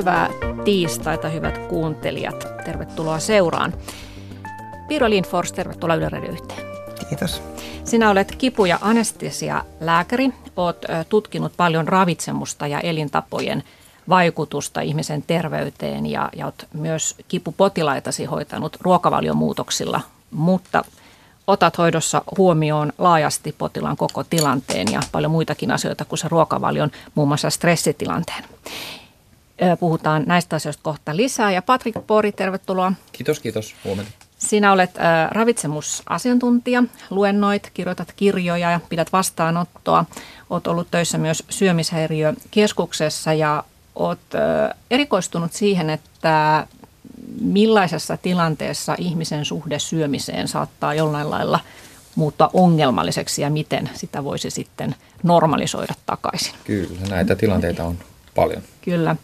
[0.00, 0.30] Hyvää
[0.64, 2.46] tiistaita, hyvät kuuntelijat.
[2.64, 3.74] Tervetuloa seuraan.
[4.88, 6.66] Piiro Lindfors, tervetuloa Yle Radio yhteen.
[7.08, 7.42] Kiitos.
[7.84, 10.32] Sinä olet kipu- ja anestesia-lääkäri.
[10.56, 10.76] Olet
[11.08, 13.62] tutkinut paljon ravitsemusta ja elintapojen
[14.08, 20.84] vaikutusta ihmisen terveyteen ja, ja olet myös kipupotilaitasi hoitanut ruokavaliomuutoksilla, mutta
[21.46, 27.28] otat hoidossa huomioon laajasti potilaan koko tilanteen ja paljon muitakin asioita kuin se ruokavalion, muun
[27.28, 28.44] muassa stressitilanteen.
[29.80, 31.52] Puhutaan näistä asioista kohta lisää.
[31.52, 32.92] Ja Patrik Pori, tervetuloa.
[33.12, 33.74] Kiitos, kiitos.
[33.84, 34.12] Huomenta.
[34.38, 40.04] Sinä olet äh, ravitsemusasiantuntija, luennoit, kirjoitat kirjoja ja pidät vastaanottoa.
[40.50, 43.64] Olet ollut töissä myös syömishäiriökeskuksessa ja
[43.94, 46.66] olet äh, erikoistunut siihen, että
[47.40, 51.60] millaisessa tilanteessa ihmisen suhde syömiseen saattaa jollain lailla
[52.14, 56.54] muuttua ongelmalliseksi ja miten sitä voisi sitten normalisoida takaisin.
[56.64, 57.98] Kyllä, näitä tilanteita on
[58.34, 58.62] paljon.
[58.82, 59.16] Kyllä.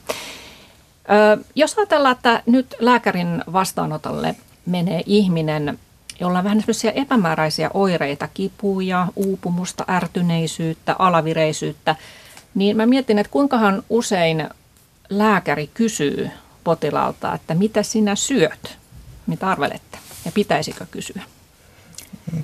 [1.11, 4.35] Ö, jos ajatellaan, että nyt lääkärin vastaanotolle
[4.67, 5.79] menee ihminen,
[6.21, 11.97] jolla on vähän sellaisia epämääräisiä oireita, kipuja, uupumusta, ärtyneisyyttä, alavireisyyttä,
[12.55, 14.49] niin mä mietin, että kuinkahan usein
[15.09, 16.31] lääkäri kysyy
[16.65, 18.79] potilaalta, että mitä sinä syöt,
[19.27, 21.23] mitä arvelette ja pitäisikö kysyä?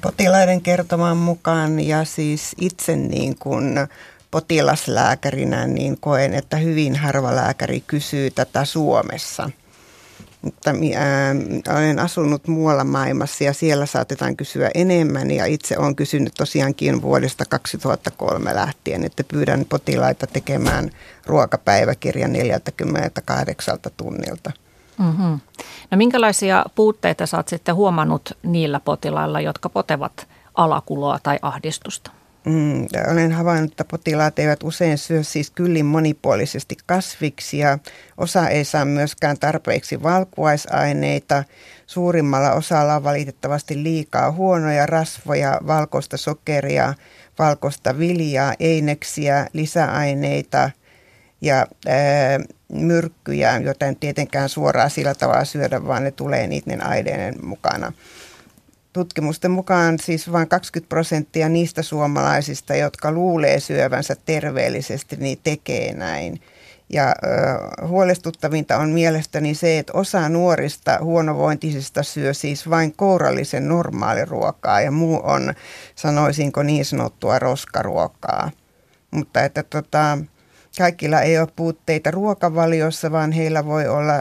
[0.01, 3.75] Potilaiden kertoman mukaan ja siis itse niin kuin
[4.33, 9.51] potilaslääkärinä niin koen, että hyvin harva lääkäri kysyy tätä Suomessa.
[10.43, 11.35] Mutta ää,
[11.77, 17.45] olen asunut muualla maailmassa ja siellä saatetaan kysyä enemmän ja itse olen kysynyt tosiaankin vuodesta
[17.45, 20.91] 2003 lähtien, että pyydän potilaita tekemään
[21.27, 24.53] ruokapäiväkirjan 48 tunnilta.
[24.99, 25.41] Mm-hmm.
[25.91, 32.22] No minkälaisia puutteita saat sitten huomannut niillä potilailla, jotka potevat alakuloa tai ahdistusta?
[32.45, 37.79] Mm, olen havainnut, että potilaat eivät usein syö siis kyllin monipuolisesti kasviksia.
[38.19, 41.45] Osa ei saa myöskään tarpeeksi valkuaisaineita.
[41.87, 46.95] Suurimmalla osalla on valitettavasti liikaa huonoja rasvoja, valkoista sokeria,
[47.39, 50.71] valkoista viljaa, eineksiä, lisäaineita
[51.41, 52.41] ja ää,
[52.73, 57.93] myrkkyjä, joita en tietenkään suoraan sillä tavalla syödä, vaan ne tulee niiden aineiden mukana
[58.93, 66.41] tutkimusten mukaan siis vain 20 prosenttia niistä suomalaisista, jotka luulee syövänsä terveellisesti, niin tekee näin.
[66.93, 74.81] Ja ö, huolestuttavinta on mielestäni se, että osa nuorista huonovointisista syö siis vain kourallisen normaaliruokaa
[74.81, 75.55] ja muu on,
[75.95, 78.51] sanoisinko niin sanottua roskaruokaa.
[79.11, 80.19] Mutta että tota,
[80.79, 84.13] Kaikilla ei ole puutteita ruokavaliossa, vaan heillä voi olla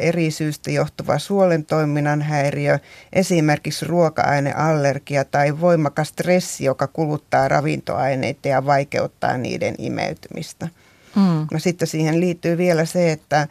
[0.00, 2.78] eri syystä johtuva suolen toiminnan häiriö,
[3.12, 10.68] esimerkiksi ruoka-aineallergia tai voimakas stressi, joka kuluttaa ravintoaineita ja vaikeuttaa niiden imeytymistä.
[11.16, 11.46] Mm.
[11.52, 13.48] No sitten siihen liittyy vielä se, että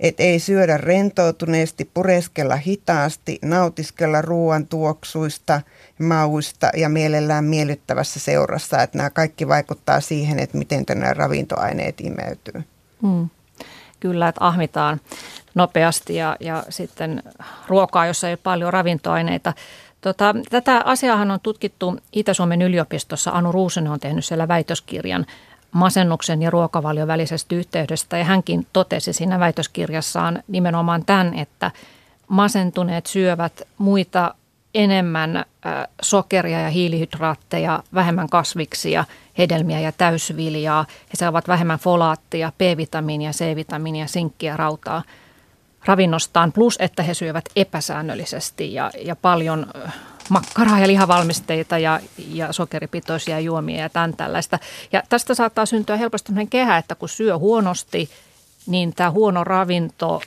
[0.00, 5.60] et ei syödä rentoutuneesti, pureskella hitaasti, nautiskella ruoan tuoksuista,
[5.98, 8.82] mauista ja mielellään miellyttävässä seurassa.
[8.82, 12.64] Että nämä kaikki vaikuttaa siihen, että miten nämä ravintoaineet imeytyy.
[13.02, 13.28] Hmm.
[14.00, 15.00] Kyllä, että ahmitaan
[15.54, 17.22] nopeasti ja, ja sitten
[17.68, 19.52] ruokaa, jossa ei ole paljon ravintoaineita.
[20.00, 23.30] Tota, tätä asiaahan on tutkittu Itä-Suomen yliopistossa.
[23.30, 25.26] Anu Ruusen on tehnyt siellä väitöskirjan
[25.74, 28.18] masennuksen ja ruokavalion välisestä yhteydestä.
[28.18, 31.70] Ja hänkin totesi siinä väitöskirjassaan nimenomaan tämän, että
[32.28, 34.34] masentuneet syövät muita
[34.74, 35.44] enemmän
[36.02, 39.04] sokeria ja hiilihydraatteja, vähemmän kasviksia,
[39.38, 40.86] hedelmiä ja täysviljaa.
[40.88, 45.02] He saavat vähemmän folaattia, B-vitamiinia, C-vitamiinia, sinkkiä, rautaa
[45.84, 49.66] ravinnostaan, plus että he syövät epäsäännöllisesti ja, ja paljon
[50.28, 54.58] makkaraa ja lihavalmisteita ja, ja sokeripitoisia juomia ja tämän tällaista.
[54.92, 58.08] Ja tästä saattaa syntyä helposti sellainen kehä, että kun syö huonosti,
[58.66, 60.22] niin tämä huono ravinto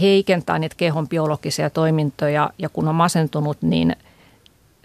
[0.00, 3.96] heikentää niitä kehon biologisia toimintoja ja kun on masentunut, niin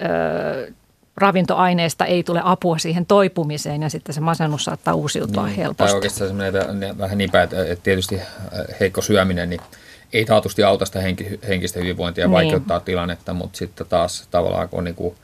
[0.01, 0.71] ö,
[1.17, 5.83] ravintoaineesta ei tule apua siihen toipumiseen ja sitten se masennus saattaa uusiutua niin, helposti.
[5.83, 8.21] Tai oikeastaan semmoinen vähän niin päin, että tietysti
[8.79, 9.61] heikko syöminen, niin–
[10.13, 12.33] ei taatusti auta sitä henki, henkistä hyvinvointia ja niin.
[12.33, 15.15] vaikeuttaa tilannetta, mutta sitten taas tavallaan kun niin kuin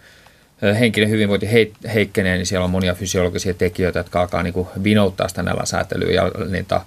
[0.80, 1.50] henkinen hyvinvointi
[1.94, 6.32] heikkenee, niin siellä on monia fysiologisia tekijöitä, jotka alkaa niin kuin vinouttaa sitä näläsäätelyä ja,
[6.50, 6.82] niitä,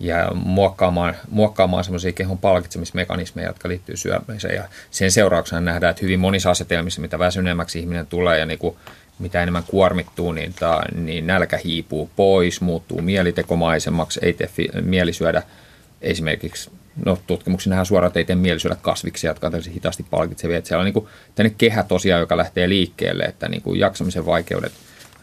[0.00, 4.54] ja muokkaamaan, muokkaamaan semmoisia kehon palkitsemismekanismeja, jotka liittyy syömiseen.
[4.54, 8.76] Ja sen seurauksena nähdään, että hyvin monissa asetelmissa, mitä väsyneemmäksi ihminen tulee ja niin kuin
[9.18, 15.12] mitä enemmän kuormittuu, niin, ta, niin nälkä hiipuu pois, muuttuu mielitekomaisemmaksi, ei tee fi, mieli
[15.12, 15.42] syödä
[16.00, 16.70] esimerkiksi
[17.04, 18.36] no tutkimuksia nähdään ei tee
[18.82, 20.58] kasviksia, jotka on hitaasti palkitsevia.
[20.58, 24.72] Että siellä on niin kuin kehä tosiaan, joka lähtee liikkeelle, että niin kuin jaksamisen vaikeudet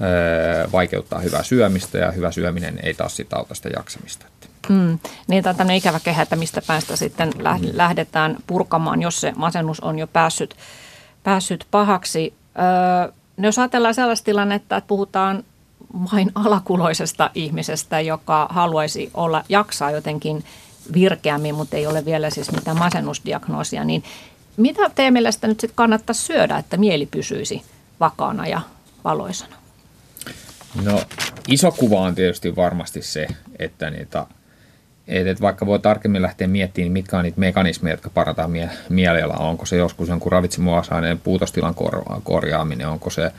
[0.02, 4.26] öö, vaikeuttaa hyvää syömistä ja hyvä syöminen ei taas sitä auta sitä jaksamista.
[4.70, 7.32] Mm, niin tämä on tämmöinen ikävä kehä, että mistä päästä sitten
[7.74, 10.56] lähdetään purkamaan, jos se masennus on jo päässyt,
[11.24, 12.34] päässyt pahaksi.
[12.60, 15.44] Öö, jos ajatellaan sellaista tilannetta, että puhutaan
[16.14, 20.44] vain alakuloisesta ihmisestä, joka haluaisi olla, jaksaa jotenkin
[20.94, 24.04] virkeämmin, mutta ei ole vielä siis mitään masennusdiagnoosia, niin
[24.58, 27.62] mitä teidän mielestä nyt sitten kannattaisi syödä, että mieli pysyisi
[28.00, 28.62] vakaana ja
[29.04, 29.56] valoisana?
[30.84, 31.02] No
[31.48, 33.28] iso kuva on tietysti varmasti se,
[33.60, 34.26] että niitä
[35.08, 39.34] että vaikka voi tarkemmin lähteä miettimään, niin mitkä on niitä mekanismeja, jotka parantaa mie- mielellä.
[39.34, 43.32] Onko se joskus jonkun ravitsemuasaineen puutostilan kor- korjaaminen, onko se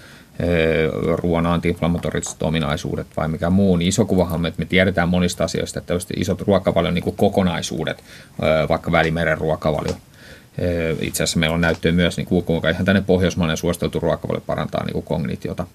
[1.17, 5.94] ruoan antiinflammatoriset ominaisuudet vai mikä muu, niin iso kuvahan, että me tiedetään monista asioista, että
[6.17, 8.05] isot ruokavalion niin kokonaisuudet,
[8.69, 9.94] vaikka välimeren ruokavalio,
[11.00, 15.03] itse asiassa meillä on näyttöä myös, niin kuinka ihan tänne pohjoismainen suositeltu ruokavalio parantaa niin
[15.03, 15.67] kognitiota.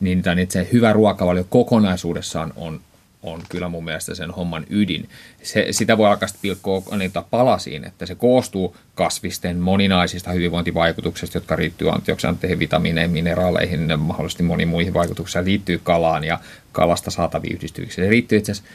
[0.00, 2.80] Niin, niin se hyvä ruokavalio kokonaisuudessaan on
[3.22, 5.08] on kyllä mun mielestä sen homman ydin.
[5.42, 11.90] Se, sitä voi alkaa pilkkoa niitä palasiin, että se koostuu kasvisten moninaisista hyvinvointivaikutuksista, jotka liittyy
[11.90, 16.38] antioksidantteihin, vitamiineihin, mineraaleihin, mahdollisesti moniin muihin vaikutuksiin, liittyy kalaan ja
[16.72, 18.06] kalasta saataviin yhdistyksiin.
[18.06, 18.70] Se liittyy itse asiassa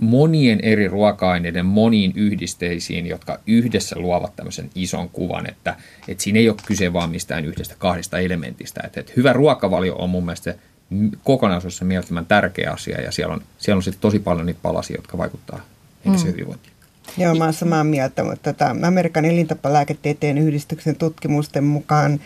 [0.00, 5.76] monien eri ruoka-aineiden moniin yhdisteisiin, jotka yhdessä luovat tämmöisen ison kuvan, että,
[6.08, 8.80] että siinä ei ole kyse vaan mistään yhdestä kahdesta elementistä.
[8.84, 10.58] Että, että hyvä ruokavalio on mun mielestä se
[11.24, 15.18] kokonaisuudessa mielettömän tärkeä asia ja siellä on, siellä on sitten tosi paljon niitä palasia, jotka
[15.18, 15.60] vaikuttaa
[16.04, 16.36] henkiseen mm.
[16.36, 16.72] hyvinvointiin.
[17.18, 22.20] Joo, mä oon samaa mieltä, mutta tota, Amerikan elintapalääketieteen yhdistyksen tutkimusten mukaan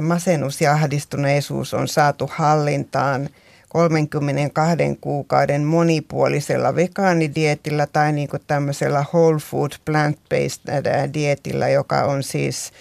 [0.00, 3.28] masennus ja ahdistuneisuus on saatu hallintaan
[3.68, 12.72] 32 kuukauden monipuolisella vegaanidietillä tai niin kuin tämmöisellä whole food plant-based dietillä, joka on siis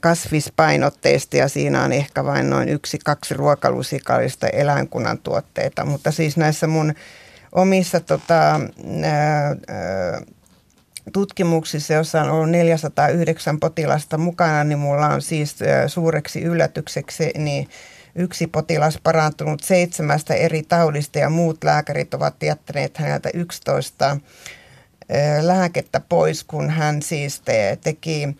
[0.00, 5.84] kasvispainotteista ja siinä on ehkä vain noin yksi, kaksi ruokalusikallista eläinkunnan tuotteita.
[5.84, 6.94] Mutta siis näissä mun
[7.52, 8.60] omissa tota,
[9.02, 9.56] ää,
[11.12, 15.56] tutkimuksissa, jossa on ollut 409 potilasta mukana, niin mulla on siis
[15.86, 17.68] suureksi yllätykseksi niin
[18.14, 24.16] yksi potilas parantunut seitsemästä eri taudista ja muut lääkärit ovat jättäneet häneltä 11
[25.40, 28.36] lääkettä pois, kun hän siis te, teki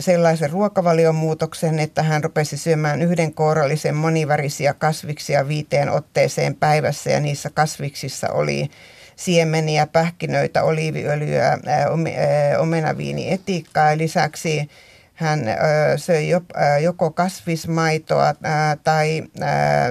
[0.00, 7.50] sellaisen ruokavaliomuutoksen, että hän rupesi syömään yhden kourallisen monivärisiä kasviksia viiteen otteeseen päivässä ja niissä
[7.54, 8.70] kasviksissa oli
[9.16, 11.58] siemeniä, pähkinöitä, oliiviöljyä,
[12.58, 14.70] omenaviinietikkaa ja lisäksi
[15.14, 15.44] hän
[15.96, 16.28] söi
[16.82, 18.34] joko kasvismaitoa
[18.84, 19.22] tai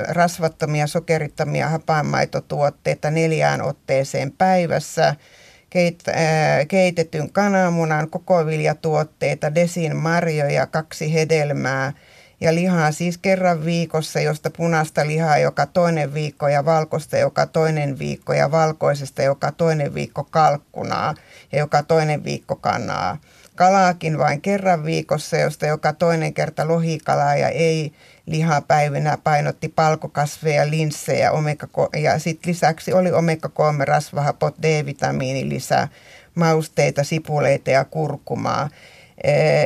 [0.08, 5.16] rasvattomia, sokerittomia hapanmaitotuotteita neljään otteeseen päivässä–
[5.72, 11.94] keit, ää, keitetyn kananmunan, kokoviljatuotteita, desin marjoja, kaksi hedelmää
[12.42, 18.00] ja lihaa siis kerran viikossa, josta punaista lihaa joka toinen viikko ja valkoista joka toinen
[18.00, 21.16] viikko ja valkoisesta joka toinen viikko kalkkunaa
[21.52, 23.18] ja joka toinen viikko kanaa.
[23.62, 27.94] Kalaakin vain kerran viikossa, josta joka toinen kerta lohikalaa ja ei
[28.26, 31.68] lihapäivinä painotti palkokasveja, linssejä omega,
[31.98, 35.88] ja sitten lisäksi oli omega-3 rasvahapot, D-vitamiini lisää,
[36.36, 38.70] mausteita, sipuleita ja kurkumaa.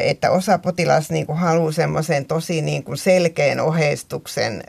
[0.04, 4.64] Että osa potilas niin kuin haluaa semmoisen tosi niin kuin selkeän oheistuksen,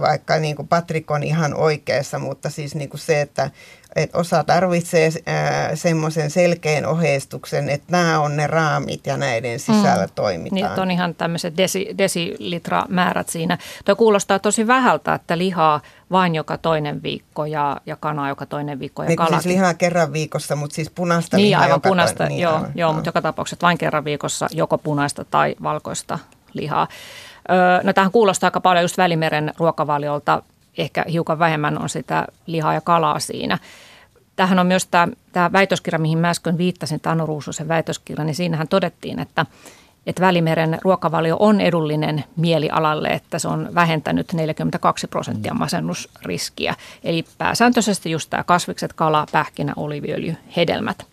[0.00, 3.50] vaikka niin kuin Patrik on ihan oikeassa, mutta siis niin kuin se, että
[3.96, 10.06] että osa tarvitsee äh, semmoisen selkeän oheistuksen, että nämä on ne raamit ja näiden sisällä
[10.06, 10.12] mm.
[10.14, 10.70] toimitaan.
[10.70, 13.58] Niin, on ihan tämmöiset desi, desilitramäärät siinä.
[13.84, 15.80] Tuo kuulostaa tosi vähältä, että lihaa
[16.10, 20.12] vain joka toinen viikko ja, ja kanaa joka toinen viikko ja niin, Siis lihaa kerran
[20.12, 22.28] viikossa, mutta siis punaista niin, lihaa aivan joka punaista, toinen.
[22.28, 26.18] Niin, joo, aivan, joo, mutta joka tapauksessa vain kerran viikossa joko punaista tai valkoista
[26.52, 26.88] lihaa.
[27.82, 30.42] No tähän kuulostaa aika paljon just Välimeren ruokavaliolta
[30.78, 33.58] ehkä hiukan vähemmän on sitä lihaa ja kalaa siinä.
[34.36, 38.68] Tähän on myös tämä, tämä väitöskirja, mihin mä äsken viittasin, Tano Ruususen väitöskirja, niin siinähän
[38.68, 39.46] todettiin, että,
[40.06, 46.74] että Välimeren ruokavalio on edullinen mielialalle, että se on vähentänyt 42 prosenttia masennusriskiä.
[47.04, 51.06] Eli pääsääntöisesti just tämä kasvikset, kala, pähkinä, oliviöljy, hedelmät.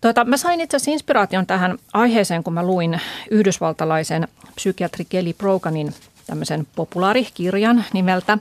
[0.00, 5.94] Tuota, mä sain itse asiassa inspiraation tähän aiheeseen, kun mä luin yhdysvaltalaisen psykiatri Kelly Broganin
[6.26, 8.38] tämmöisen populaarikirjan nimeltä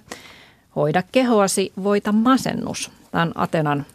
[0.75, 2.92] Hoida kehoasi, voita masennus.
[3.12, 3.86] Tämä on Atenan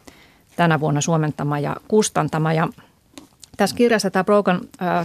[0.56, 2.52] tänä vuonna suomentama ja kustantama.
[2.52, 2.68] Ja
[3.56, 4.60] tässä kirjassa tämä Brogan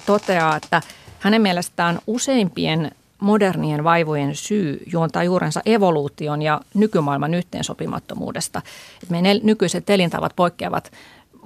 [0.06, 0.82] toteaa, että
[1.20, 8.62] hänen mielestään useimpien modernien vaivojen syy juontaa juurensa evoluution ja nykymaailman yhteensopimattomuudesta.
[9.10, 10.92] Meidän nykyiset elintavat poikkeavat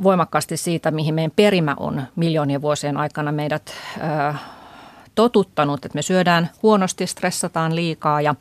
[0.04, 4.34] voimakkaasti siitä, mihin meidän perimä on miljoonien vuosien aikana meidät ö,
[5.20, 8.36] totuttanut, että me syödään huonosti, stressataan liikaa ja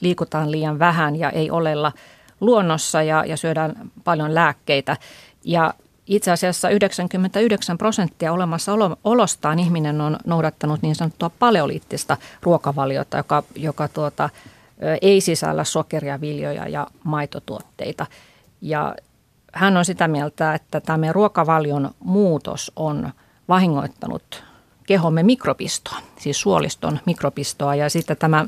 [0.00, 1.92] liikutaan liian vähän ja ei olella
[2.40, 4.96] luonnossa ja, ja syödään paljon lääkkeitä.
[5.44, 5.74] Ja
[6.06, 8.72] itse asiassa 99 prosenttia olemassa
[9.04, 14.30] olostaan ihminen on noudattanut niin sanottua paleoliittista ruokavaliota, joka, joka tuota,
[15.02, 18.06] ei sisällä sokeria, viljoja ja maitotuotteita.
[18.60, 18.94] Ja
[19.52, 23.12] hän on sitä mieltä, että tämä ruokavalion muutos on
[23.48, 24.51] vahingoittanut
[24.86, 27.74] kehomme mikrobistoa, siis suoliston mikrobistoa.
[27.74, 28.46] Ja sitten tämä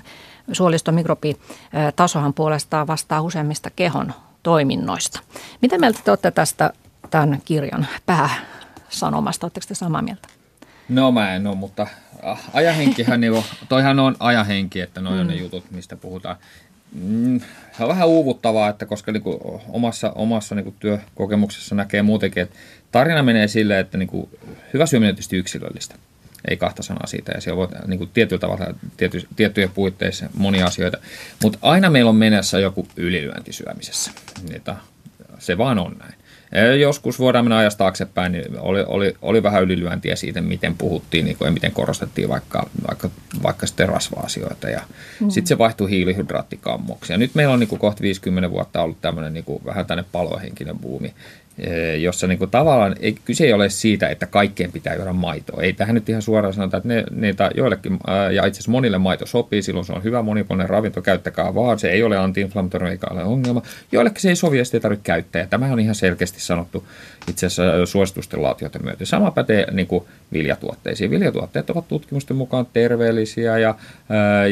[0.53, 5.21] suoliston mikrobitasohan puolestaan vastaa useimmista kehon toiminnoista.
[5.63, 6.73] Mitä mieltä te olette tästä
[7.11, 9.47] tämän kirjan pääsanomasta?
[9.47, 10.29] Oletteko te samaa mieltä?
[10.89, 11.87] No mä en ole, mutta
[12.27, 15.21] äh, ajahenkihän, niin toihan on ajahenki, että noin mm.
[15.21, 15.41] on ne mm.
[15.41, 16.37] jutut, mistä puhutaan.
[16.93, 17.41] Mm,
[17.77, 19.39] se on vähän uuvuttavaa, että koska niin kuin
[19.69, 22.57] omassa, omassa niin kuin työkokemuksessa näkee muutenkin, että
[22.93, 24.29] tarina menee silleen, että niin kuin,
[24.73, 25.95] hyvä syöminen on tietysti yksilöllistä.
[26.51, 30.67] Ei kahta sanaa siitä, ja siellä voi niin kuin tietyllä tavalla tiety, tiettyjä puitteissa monia
[30.67, 30.99] asioita.
[31.43, 34.11] Mutta aina meillä on menessä joku ylilyönti syömisessä.
[34.49, 34.77] Niitä,
[35.39, 36.15] se vaan on näin.
[36.81, 41.37] Joskus voidaan mennä ajasta taaksepäin, niin oli, oli, oli vähän ylilyöntiä siitä, miten puhuttiin niin
[41.37, 43.11] kuin, ja miten korostettiin vaikka, vaikka,
[43.43, 44.69] vaikka sitten rasva-asioita.
[44.69, 44.81] Ja
[45.21, 45.31] mm.
[45.31, 47.13] Sitten se vaihtui hiilihydraattikammoksi.
[47.13, 50.05] Ja nyt meillä on niin kuin kohta 50 vuotta ollut tämmöinen niin kuin, vähän tänne
[50.13, 51.15] palohenkinen buumi.
[52.01, 55.63] Jossa niin kuin tavallaan ei, kyse ei ole siitä, että kaikkeen pitää juoda maitoa.
[55.63, 57.99] Ei tähän nyt ihan suoraan sanota, että ne, niitä joillekin,
[58.33, 61.91] ja itse asiassa monille maito sopii, silloin se on hyvä monipuolinen ravinto, käyttäkää vaan, se
[61.91, 63.63] ei ole anti-inflammatorinen eikä ole ongelma.
[63.93, 66.85] Joillekin se ei sovi ja sitä ei tarvitse käyttää, ja tämä on ihan selkeästi sanottu
[67.31, 69.05] itse asiassa suositusten laatioiden myötä.
[69.05, 71.11] Sama pätee niin kuin viljatuotteisiin.
[71.11, 73.75] Viljatuotteet ovat tutkimusten mukaan terveellisiä ja,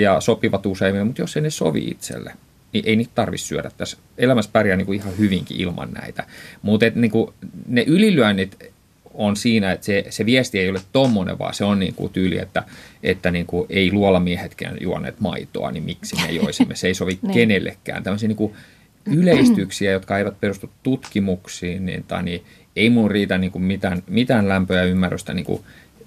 [0.01, 2.33] ja sopivat useimmin, mutta jos ei ne sovi itselle,
[2.73, 3.97] niin ei niitä tarvitse syödä tässä.
[4.19, 6.26] Elämässä pärjää niin kuin ihan hyvinkin ilman näitä.
[6.62, 7.12] Mutta niin
[7.67, 8.73] ne ylilyönnit
[9.14, 12.38] on siinä, että se, se viesti ei ole tommonen, vaan se on niin kuin tyyli,
[12.38, 12.62] että,
[13.02, 16.75] että niin kuin ei luolamiehetkään juoneet maitoa, niin miksi me joisimme.
[16.75, 17.35] Se ei sovi niin.
[17.35, 18.02] kenellekään.
[18.02, 18.52] Tämmöisiä niin kuin
[19.07, 22.43] yleistyksiä, jotka eivät perustu tutkimuksiin, niin, tai niin
[22.76, 25.62] ei mun riitä niin kuin mitään, mitään lämpöä ja ymmärrystä niin kuin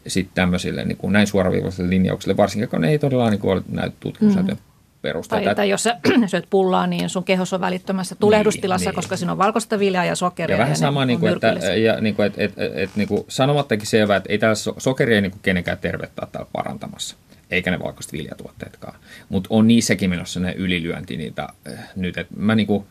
[0.08, 3.62] sitten tämmöisille niin kuin näin suoraviivaisille linjauksille, varsinkin kun ne ei todella niin kuin ole
[3.72, 4.75] näytä tutkimusnäytöön mm
[5.06, 5.46] perusteita.
[5.46, 5.98] Tai, tai jos sä
[6.28, 10.16] syöt pullaa, niin sun kehos on välittömässä tulehdustilassa, niin, koska siinä on valkoista viljaa ja
[10.16, 10.54] sokeria.
[10.54, 13.08] Ja vähän ja sama, niin kuin, että, ja, niin kuin, että, että, että, että niin
[13.08, 17.16] kuin sanomattakin selvää, että ei täällä sokeri ei niin kuin kenenkään tervettä täällä parantamassa
[17.52, 19.00] eikä ne valkoiset viljatuotteetkaan.
[19.30, 22.18] Mutta on niissäkin menossa ne ylilyönti niitä äh, nyt.
[22.18, 22.88] Et mä niinku,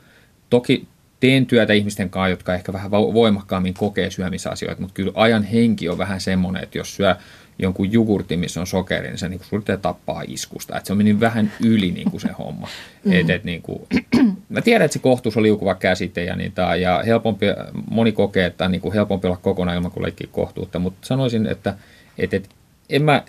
[0.50, 0.88] toki
[1.20, 5.98] teen työtä ihmisten kanssa, jotka ehkä vähän voimakkaammin kokee syömisasioita, mutta kyllä ajan henki on
[5.98, 7.16] vähän semmoinen, että jos syö
[7.58, 10.78] jonkun jogurtin, missä on sokeri, niin se niin kuin tappaa iskusta.
[10.78, 12.68] Et se on mennyt vähän yli niin kuin se homma.
[13.04, 13.12] Mm.
[13.12, 13.82] Et, et, niin kuin,
[14.48, 17.46] mä tiedän, että se kohtuus on liukuva käsite ja, niitä, ja helpompi,
[17.90, 21.46] moni kokee, että on niin kuin helpompi olla kokonaan ilman kuin leikkiä kohtuutta, mutta sanoisin,
[21.46, 21.74] että
[22.18, 22.48] et, et,
[22.90, 23.22] en mä,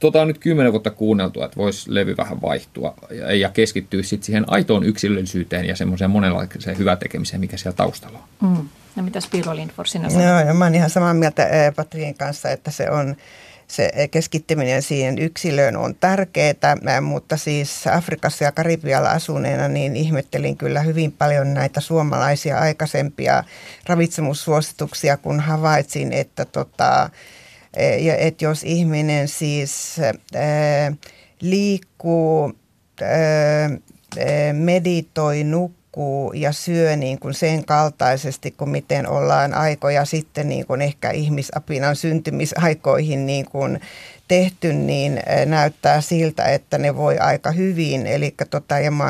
[0.00, 4.26] tota on nyt kymmenen vuotta kuunneltu, että voisi levy vähän vaihtua ja, ja keskittyä sitten
[4.26, 8.48] siihen aitoon yksilöllisyyteen ja semmoiseen monenlaiseen hyvä tekemiseen, mikä siellä taustalla on.
[8.48, 8.68] Mm.
[8.96, 10.28] No mitä Spiro Lindfors sinä sanoo?
[10.28, 13.16] Joo, ja mä oon ihan samaa mieltä Patriin kanssa, että se on
[13.72, 20.80] se keskittyminen siihen yksilöön on tärkeää, mutta siis Afrikassa ja Karibialla asuneena niin ihmettelin kyllä
[20.80, 23.44] hyvin paljon näitä suomalaisia aikaisempia
[23.86, 27.10] ravitsemussuosituksia, kun havaitsin, että tota,
[27.98, 29.96] ja että jos ihminen siis
[31.40, 32.52] liikkuu,
[34.52, 40.66] meditoi, nukkuu, nukkuu ja syö niin kuin sen kaltaisesti kuin miten ollaan aikoja sitten niin
[40.66, 43.80] kuin ehkä ihmisapinan syntymisaikoihin niin kuin
[44.28, 48.06] tehty, niin näyttää siltä, että ne voi aika hyvin.
[48.06, 49.04] Eli tota, ja mä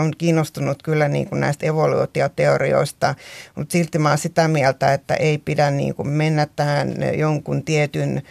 [0.00, 3.14] olen kiinnostunut kyllä niin kuin näistä evoluutioteorioista,
[3.54, 8.22] mutta silti mä olen sitä mieltä, että ei pidä niin kuin mennä tähän jonkun tietyn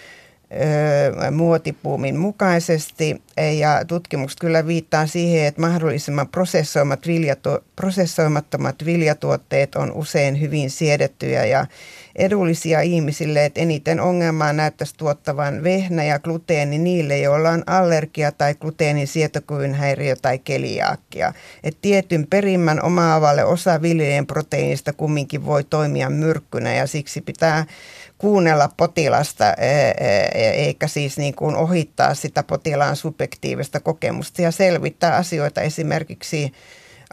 [1.32, 3.22] muotipuumin mukaisesti
[3.60, 11.46] ja tutkimukset kyllä viittaa siihen, että mahdollisimman prosessoimat viljatu- prosessoimattomat viljatuotteet on usein hyvin siedettyjä
[11.46, 11.66] ja
[12.16, 18.56] edullisia ihmisille, että eniten ongelmaa näyttäisi tuottavan vehnä ja gluteeni niille, joilla on allergia tai
[18.56, 21.34] gluteenin sietokyvyn häiriö tai keliaakkia.
[21.64, 27.66] Et tietyn perimmän omaavalle osa viljelijän proteiinista kumminkin voi toimia myrkkynä ja siksi pitää
[28.18, 29.54] kuunnella potilasta
[30.34, 36.54] eikä siis niin kuin ohittaa sitä potilaan subjektiivista kokemusta ja selvittää asioita esimerkiksi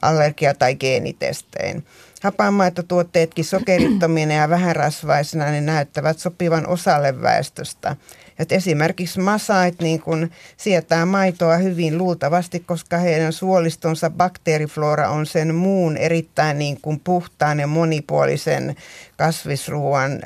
[0.03, 1.87] allergia- tai geenitestein.
[2.23, 7.97] Hapanmaitotuotteetkin sokerittomina ja vähärasvaisina ne näyttävät sopivan osalle väestöstä.
[8.39, 15.55] Et esimerkiksi masait niin kun sietää maitoa hyvin luultavasti, koska heidän suolistonsa bakteeriflora on sen
[15.55, 18.77] muun erittäin niin kuin puhtaan ja monipuolisen
[19.17, 20.21] kasvisruoan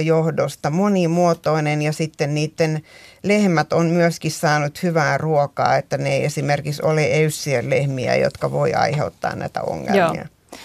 [0.00, 2.82] johdosta monimuotoinen ja sitten niiden
[3.22, 8.74] lehmät on myöskin saanut hyvää ruokaa, että ne ei esimerkiksi ole eyssien lehmiä, jotka voi
[8.74, 10.14] aiheuttaa näitä ongelmia.
[10.14, 10.58] Joo.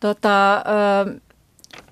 [0.00, 0.64] Tota,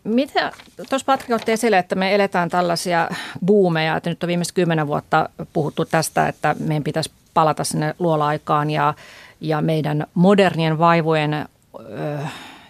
[0.04, 0.52] mitä,
[0.90, 3.08] tuossa Patrik otti esille, että me eletään tällaisia
[3.46, 8.70] buumeja, että nyt on viimeiset kymmenen vuotta puhuttu tästä, että meidän pitäisi palata sinne luola-aikaan
[8.70, 8.94] ja,
[9.40, 12.18] ja meidän modernien vaivojen ö,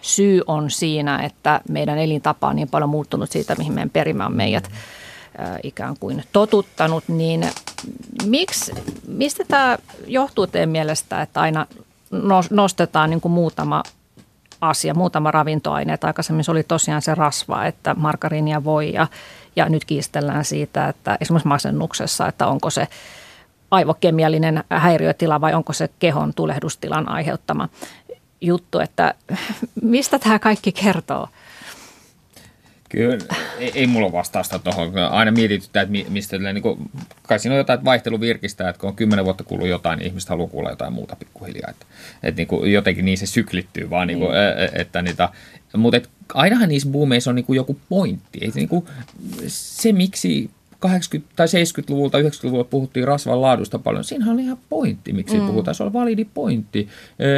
[0.01, 4.35] syy on siinä, että meidän elintapa on niin paljon muuttunut siitä, mihin meidän perimä on
[4.35, 7.49] meidät ö, ikään kuin totuttanut, niin
[8.25, 8.71] miksi,
[9.07, 11.65] mistä tämä johtuu teidän mielestä, että aina
[12.49, 13.83] nostetaan niin kuin muutama
[14.69, 15.93] asia, muutama ravintoaine.
[15.93, 19.07] Että aikaisemmin se oli tosiaan se rasva, että margariinia voi ja,
[19.55, 22.87] ja nyt kiistellään siitä, että esimerkiksi masennuksessa, että onko se
[23.71, 27.69] aivokemiallinen häiriötila vai onko se kehon tulehdustilan aiheuttama
[28.41, 29.13] juttu, että
[29.81, 31.27] mistä tämä kaikki kertoo?
[32.95, 33.17] Kyllä,
[33.59, 34.97] ei, ei mulla vastausta tuohon.
[34.97, 36.89] Aina mietityttää, että mistä niin kuin,
[37.23, 40.07] kai siinä on jotain, että vaihtelu virkistää, että kun on kymmenen vuotta kuullut jotain, niin
[40.07, 41.69] ihmiset haluaa kuulla jotain muuta pikkuhiljaa.
[41.69, 41.85] Että,
[42.23, 44.79] että niin kuin, jotenkin niin se syklittyy vaan, niin kuin, mm.
[44.81, 45.29] että niitä,
[45.77, 48.39] mutta et, ainahan niissä boomeissa on niin kuin joku pointti.
[48.41, 48.85] Että, niin kuin,
[49.47, 50.49] se, miksi
[50.85, 50.87] 80-
[51.35, 54.03] tai 70-luvulta, 90-luvulta puhuttiin rasvan laadusta paljon.
[54.03, 55.47] Siinähän on ihan pointti, miksi mm.
[55.47, 55.75] puhutaan.
[55.75, 56.87] Se on validi pointti.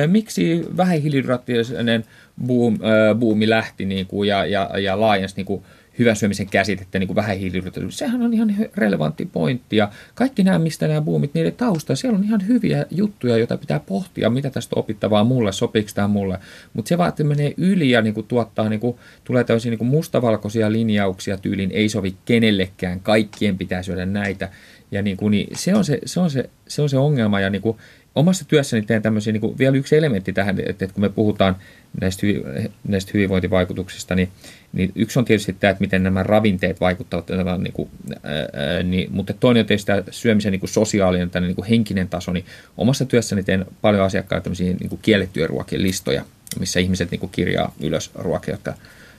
[0.07, 2.05] Miksi vähähiilihydraattinen
[2.45, 2.79] boom,
[3.19, 5.63] boomi lähti niin kuin, ja, ja, ja laajensi niin kuin,
[5.99, 9.77] hyvän syömisen käsitettä, niin kuin vähähiilihydraattisuus, sehän on ihan relevantti pointti.
[9.77, 13.79] Ja kaikki nämä, mistä nämä boomit, niiden tausta, siellä on ihan hyviä juttuja, joita pitää
[13.79, 16.39] pohtia, mitä tästä opittavaa mulle, sopiiko tämä mulle.
[16.73, 19.77] Mutta se vaan, että menee yli ja niin kuin, tuottaa, niin kuin, tulee täysin niin
[19.77, 24.49] kuin mustavalkoisia linjauksia tyyliin, ei sovi kenellekään, kaikkien pitää syödä näitä.
[24.91, 27.49] Ja niin kuin, niin se, on se, se, on se, se on se ongelma ja
[27.49, 27.77] niin kuin,
[28.15, 31.55] omassa työssäni teen tämmöisiä, niin kuin, vielä yksi elementti tähän, että, että kun me puhutaan
[32.01, 32.43] näistä, hyvi,
[32.87, 34.29] näistä hyvinvointivaikutuksista, niin,
[34.73, 37.27] niin yksi on tietysti tämä, että miten nämä ravinteet vaikuttavat,
[37.61, 37.89] niin kuin,
[38.23, 42.33] ää, niin, mutta toinen on tietysti tämä syömisen niin kuin sosiaalinen, tai niin henkinen taso,
[42.33, 42.45] niin
[42.77, 46.25] omassa työssäni teen paljon asiakkaille tämmöisiä niin kuin kiellettyjä ruokien listoja,
[46.59, 48.73] missä ihmiset niin kuin kirjaa ylös ruokia, jotka,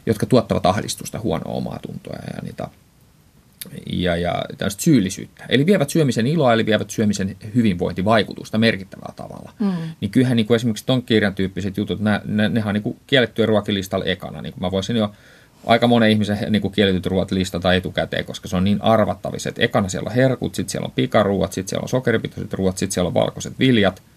[0.06, 2.68] jotka tuottavat ahdistusta, huonoa omaa tuntoa ja niitä
[3.92, 5.44] ja, ja tämmöistä syyllisyyttä.
[5.48, 9.52] Eli vievät syömisen iloa, eli vievät syömisen hyvinvointivaikutusta merkittävällä tavalla.
[9.58, 9.72] Mm.
[10.00, 12.96] Niin kyllähän niin kuin esimerkiksi ton kirjan tyyppiset jutut, nä, ne, nehän on niin kuin
[13.06, 14.42] kiellettyä ruokilistalla ekana.
[14.42, 15.12] Niin kuin mä voisin jo
[15.66, 19.62] aika monen ihmisen niin kuin kielletyt ruoat listata etukäteen, koska se on niin arvattavissa, että
[19.62, 23.08] ekana siellä on herkut, sitten siellä on pikaruuat, sitten siellä on sokeripitoiset ruoat, sitten siellä
[23.08, 24.02] on valkoiset viljat–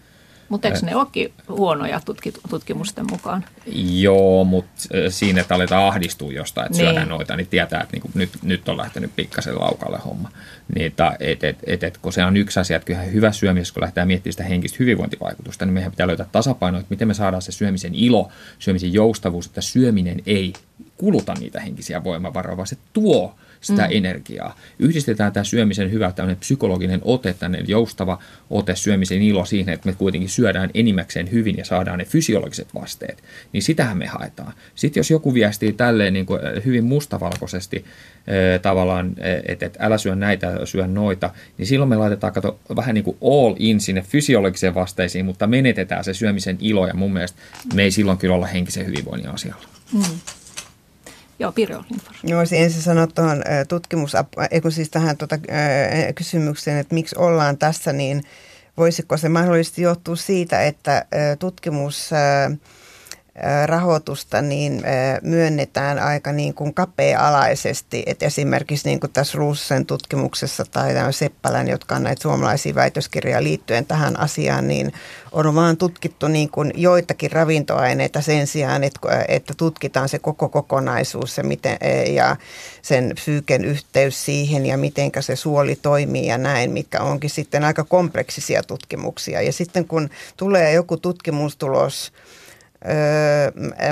[0.52, 2.02] mutta eikö ne olekin huonoja
[2.50, 3.46] tutkimusten mukaan?
[3.76, 4.72] Joo, mutta
[5.10, 6.88] siinä, että aletaan ahdistua jostain, että niin.
[6.88, 10.30] syödään noita, niin tietää, että niinku nyt, nyt on lähtenyt pikkasen laukalle homma.
[10.76, 10.86] Niin,
[11.20, 14.08] et, et, et, et, kun se on yksi asia, että kyllähän hyvä syömisessä, kun lähdetään
[14.08, 17.96] miettimään sitä henkistä hyvinvointivaikutusta, niin meidän pitää löytää tasapaino, että miten me saadaan se syömisen
[17.96, 20.54] ilo, syömisen joustavuus, että syöminen ei
[20.98, 23.90] kuluta niitä henkisiä voimavaroja, vaan se tuo sitä mm.
[23.92, 24.58] energiaa.
[24.80, 28.20] Yhdistetään tämä syömisen hyvä tämmöinen psykologinen ote, tämmöinen joustava
[28.50, 33.24] ote, syömisen ilo siihen, että me kuitenkin syödään enimmäkseen hyvin ja saadaan ne fysiologiset vasteet.
[33.54, 34.54] Niin sitähän me haetaan.
[34.76, 39.80] Sitten jos joku viestii tälleen niin kuin äh, hyvin mustavalkoisesti äh, tavallaan, äh, että, että
[39.86, 43.80] älä syö näitä, syö noita, niin silloin me laitetaan kato, vähän niin kuin all in
[43.80, 47.40] sinne fysiologiseen vasteisiin, mutta menetetään se syömisen ilo ja mun mielestä
[47.74, 49.64] me ei silloin kyllä olla henkisen hyvinvoinnin asialla.
[49.94, 50.04] Mm.
[51.42, 51.84] Joo, Pirjo
[52.24, 54.14] Joo, olisin ensin sanoa tuohon tutkimus,
[54.70, 55.40] siis tähän tuota,
[56.16, 58.24] kysymykseen, että miksi ollaan tässä, niin
[58.78, 61.06] voisiko se mahdollisesti johtua siitä, että
[61.40, 62.10] tutkimus
[63.66, 64.84] rahoitusta niin
[65.22, 68.04] myönnetään aika niin kuin kapea-alaisesti.
[68.06, 73.86] Et esimerkiksi niin kuin tässä Ruussen tutkimuksessa tai Seppälän, jotka on näitä suomalaisia väitöskirjoja liittyen
[73.86, 74.94] tähän asiaan, niin
[75.32, 81.38] on vaan tutkittu niin kuin joitakin ravintoaineita sen sijaan, että, että tutkitaan se koko kokonaisuus
[81.38, 81.78] ja, miten,
[82.14, 82.36] ja
[82.82, 87.84] sen psyyken yhteys siihen ja miten se suoli toimii ja näin, mitkä onkin sitten aika
[87.84, 89.42] kompleksisia tutkimuksia.
[89.42, 92.12] Ja sitten kun tulee joku tutkimustulos,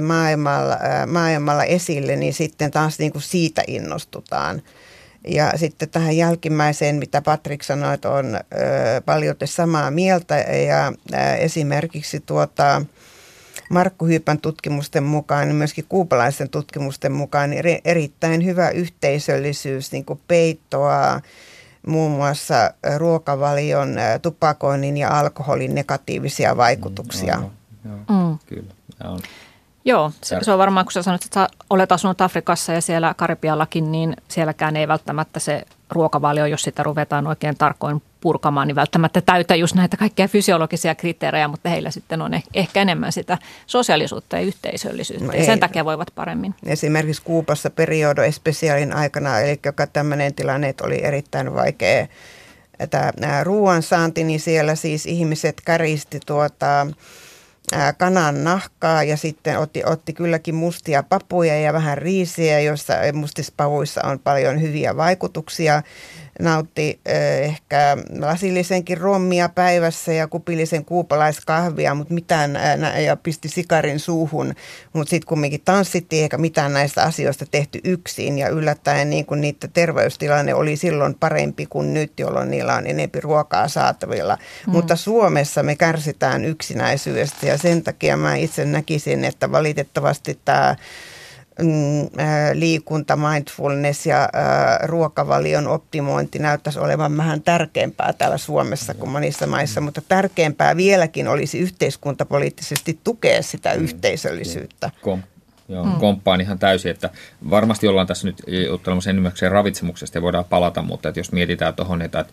[0.02, 4.62] maailmalla, maailmalla esille, niin sitten taas niin kuin siitä innostutaan.
[5.28, 8.39] Ja sitten tähän jälkimmäiseen, mitä Patrik sanoi, että on ö,
[9.06, 12.82] paljon samaa mieltä ja ö, esimerkiksi tuota,
[13.69, 20.19] Markku Hyypän tutkimusten mukaan, niin myöskin kuupalaisten tutkimusten mukaan, niin erittäin hyvä yhteisöllisyys niin kuin
[20.28, 21.21] peittoa
[21.88, 27.36] muun muassa ruokavalion, tupakoinnin ja alkoholin negatiivisia vaikutuksia.
[27.36, 27.41] Mm,
[27.86, 28.38] joo, joo, mm.
[28.45, 29.19] Kyllä on.
[29.85, 33.13] Joo, se, se on varmaan, kun sä sanoit, että sä olet asunut Afrikassa ja siellä
[33.17, 39.21] Karibiallakin, niin sielläkään ei välttämättä se ruokavalio, jos sitä ruvetaan oikein tarkoin purkamaan, niin välttämättä
[39.21, 44.41] täytä just näitä kaikkia fysiologisia kriteerejä, mutta heillä sitten on ehkä enemmän sitä sosiaalisuutta ja
[44.41, 46.55] yhteisöllisyyttä no ja sen takia voivat paremmin.
[46.65, 52.07] Esimerkiksi Kuupassa periodo especialin aikana, eli joka tämmöinen tilanne oli erittäin vaikea
[52.89, 56.88] tämä ruoan saanti, niin siellä siis ihmiset karisti tuota,
[57.97, 64.19] kanan nahkaa ja sitten otti, otti kylläkin mustia papuja ja vähän riisiä, joissa mustispavuissa on
[64.19, 65.84] paljon hyviä vaikutuksia
[66.39, 72.60] nautti eh, ehkä lasillisenkin rommia päivässä ja kupillisen kuupalaiskahvia, mutta mitään,
[73.06, 74.56] ja pisti sikarin suuhun,
[74.93, 79.71] mutta sitten kumminkin tanssittiin eikä mitään näistä asioista tehty yksin ja yllättäen niin kuin niiden
[79.73, 84.36] terveystilanne oli silloin parempi kuin nyt, jolloin niillä on enempi ruokaa saatavilla.
[84.67, 84.71] Mm.
[84.71, 90.75] Mutta Suomessa me kärsitään yksinäisyydestä ja sen takia mä itse näkisin, että valitettavasti tämä
[92.53, 99.81] liikunta, mindfulness ja äh, ruokavalion optimointi näyttäisi olevan vähän tärkeämpää täällä Suomessa kuin monissa maissa,
[99.81, 103.83] mutta tärkeämpää vieläkin olisi yhteiskuntapoliittisesti tukea sitä mm.
[103.83, 104.91] yhteisöllisyyttä.
[105.69, 105.91] Joo, mm.
[105.91, 107.10] komppaan ihan täysin, että
[107.49, 112.01] varmasti ollaan tässä nyt juttelemassa enimmäkseen ravitsemuksesta ja voidaan palata, mutta että jos mietitään tuohon,
[112.01, 112.25] että,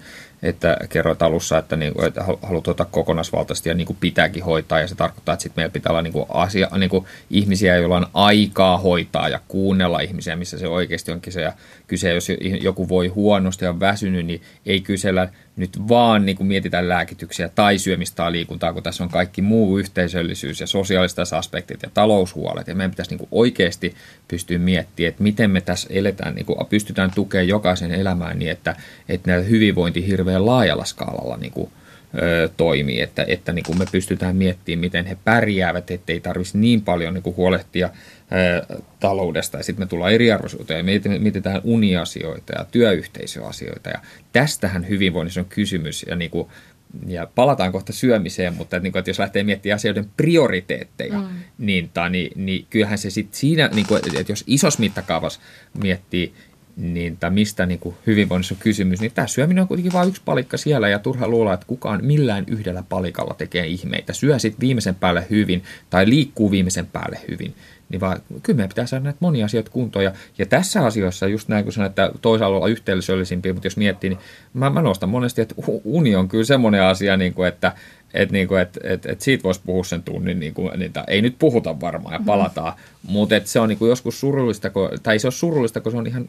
[0.42, 4.88] että kerroit alussa, että, niin että haluat ottaa kokonaisvaltaisesti ja niin kuin pitääkin hoitaa ja
[4.88, 8.06] se tarkoittaa, että sitten meillä pitää olla niin kuin asia, niin kuin ihmisiä, joilla on
[8.14, 11.52] aikaa hoitaa ja kuunnella ihmisiä, missä se oikeasti onkin se ja
[11.86, 12.28] kyse, jos
[12.60, 17.48] joku voi huonosti ja on väsynyt, niin ei kysellä nyt vaan niin kuin mietitään lääkityksiä
[17.48, 22.68] tai syömistä tai liikuntaa, kun tässä on kaikki muu yhteisöllisyys ja sosiaaliset aspektit ja taloushuolet.
[22.68, 23.94] Ja meidän pitäisi niin kuin oikeasti
[24.28, 28.76] pystyä miettimään, että miten me tässä eletään, niin kuin pystytään tukemaan jokaisen elämään niin, että,
[29.08, 31.70] että näitä hyvinvointi hirveän laajalla skaalalla niin kuin,
[32.22, 36.82] ö, toimii, että, että niin kuin me pystytään miettimään, miten he pärjäävät, ettei tarvitsisi niin
[36.82, 37.90] paljon niin kuin huolehtia
[38.70, 44.00] ö, taloudesta ja sitten me tullaan eriarvoisuuteen ja mietitään uniasioita ja työyhteisöasioita ja
[44.32, 46.48] tästähän hyvinvoinnissa on kysymys ja niin kuin,
[47.06, 51.28] ja palataan kohta syömiseen, mutta että, niin kuin, että jos lähtee miettimään asioiden prioriteetteja, mm.
[51.58, 55.40] niin, ta, niin, niin kyllähän se sitten siinä, niin kuin, että jos isos mittakaavassa
[55.82, 56.34] miettii
[56.76, 60.22] niin tai mistä niin kuin hyvinvoinnissa on kysymys, niin tämä syöminen on kuitenkin vain yksi
[60.24, 64.12] palikka siellä ja turha luulla, että kukaan millään yhdellä palikalla tekee ihmeitä.
[64.12, 67.54] Syö sitten viimeisen päälle hyvin tai liikkuu viimeisen päälle hyvin.
[67.88, 70.04] Niin vaan, kyllä meidän pitää saada näitä monia asioita kuntoon.
[70.04, 74.10] Ja, ja tässä asiassa, just näin kuin sanoin, että toisaalla olla yhteisöllisimpiä, mutta jos miettii,
[74.10, 74.20] niin
[74.54, 77.72] mä, mä nostan monesti, että uni on kyllä semmoinen asia, niin kuin, että
[78.14, 81.80] että niinku, et, et, et siitä voisi puhua sen tunnin, niinku, niin, ei nyt puhuta
[81.80, 83.12] varmaan ja palataan, mm.
[83.12, 86.28] mutta se on niinku joskus surullista, kun, tai se on surullista, kun se on ihan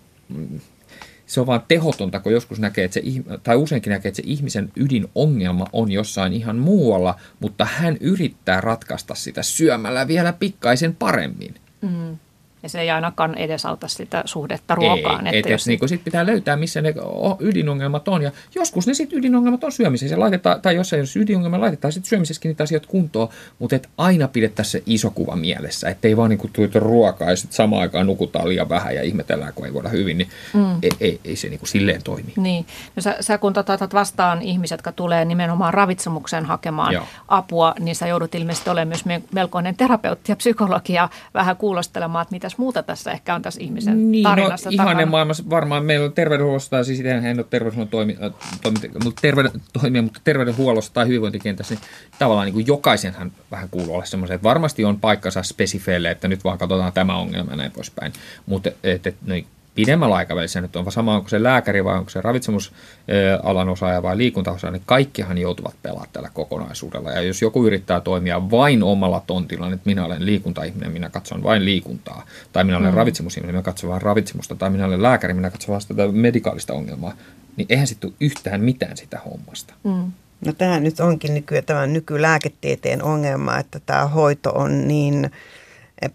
[1.25, 3.01] se on vaan tehotonta, kun joskus näkee, että se,
[3.43, 9.15] tai useinkin näkee, että se ihmisen ydinongelma on jossain ihan muualla, mutta hän yrittää ratkaista
[9.15, 11.55] sitä syömällä vielä pikkaisen paremmin.
[11.81, 12.17] Mm.
[12.63, 15.27] Ja se ei ainakaan edesauta sitä suhdetta ruokaan.
[15.27, 15.67] Ei, että et, jos...
[15.67, 16.93] niin sit pitää löytää, missä ne
[17.39, 18.21] ydinongelmat on.
[18.21, 20.19] Ja joskus ne sitten ydinongelmat on syömisessä.
[20.19, 23.29] Laitetaan, tai jos ei ole ydinongelma, laitetaan sitten syömisessäkin niitä asioita kuntoon.
[23.59, 25.89] Mutta et aina pidettäisiin se iso kuva mielessä.
[25.89, 29.53] Että ei vaan niin tuota ruokaa ja sitten samaan aikaan nukutaan liian vähän ja ihmetellään,
[29.53, 30.17] kun ei voida hyvin.
[30.17, 30.79] Niin mm.
[30.81, 32.33] ei, ei, ei, se niin kuin silleen toimi.
[32.37, 32.65] Niin.
[32.95, 37.05] No sä, sä kun otat vastaan ihmiset, jotka tulee nimenomaan ravitsemukseen hakemaan Joo.
[37.27, 42.57] apua, niin sä joudut ilmeisesti olemaan myös melkoinen terapeutti ja psykologia vähän kuulostelemaan, että mitäs
[42.57, 45.05] muuta tässä ehkä on tässä ihmisen niin, no, tarinassa no, takana?
[45.05, 48.31] maailmassa varmaan meillä on terveydenhuollosta, siis en ole terveydenhuollon toimi, äh,
[48.61, 51.83] toimi, mutta terveyden, toimia, mutta terveydenhuollossa tai hyvinvointikentässä, niin
[52.19, 56.43] tavallaan niin kuin jokaisenhan vähän kuuluu olla semmoisen, että varmasti on paikkansa spesifeille, että nyt
[56.43, 58.13] vaan katsotaan tämä ongelma ja näin poispäin.
[58.45, 59.35] Mutta että, et, no,
[59.77, 64.71] pidemmällä aikavälillä nyt on sama, onko se lääkäri vai onko se ravitsemusalan osaaja vai liikuntaosaaja,
[64.71, 67.11] niin kaikkihan joutuvat pelaamaan tällä kokonaisuudella.
[67.11, 71.65] Ja jos joku yrittää toimia vain omalla tontilla, että minä olen liikuntaihminen, minä katson vain
[71.65, 72.97] liikuntaa, tai minä olen mm.
[72.97, 77.13] ravitsemusihminen, minä katson vain ravitsemusta, tai minä olen lääkäri, minä katson vain sitä medikaalista ongelmaa,
[77.57, 79.73] niin eihän sitten yhtään mitään sitä hommasta.
[79.83, 80.11] Mm.
[80.45, 85.31] No tämä nyt onkin nyky, tämän nykylääketieteen ongelma, että tämä hoito on niin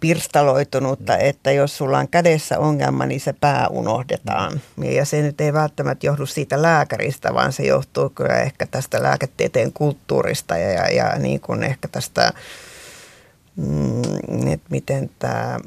[0.00, 4.60] pirstaloitunutta, että jos sulla on kädessä ongelma, niin se pää unohdetaan.
[4.76, 9.72] Ja se nyt ei välttämättä johdu siitä lääkäristä, vaan se johtuu kyllä ehkä tästä lääketieteen
[9.72, 12.32] kulttuurista ja, ja, ja niin kuin ehkä tästä,
[13.56, 15.58] mm, että miten tämä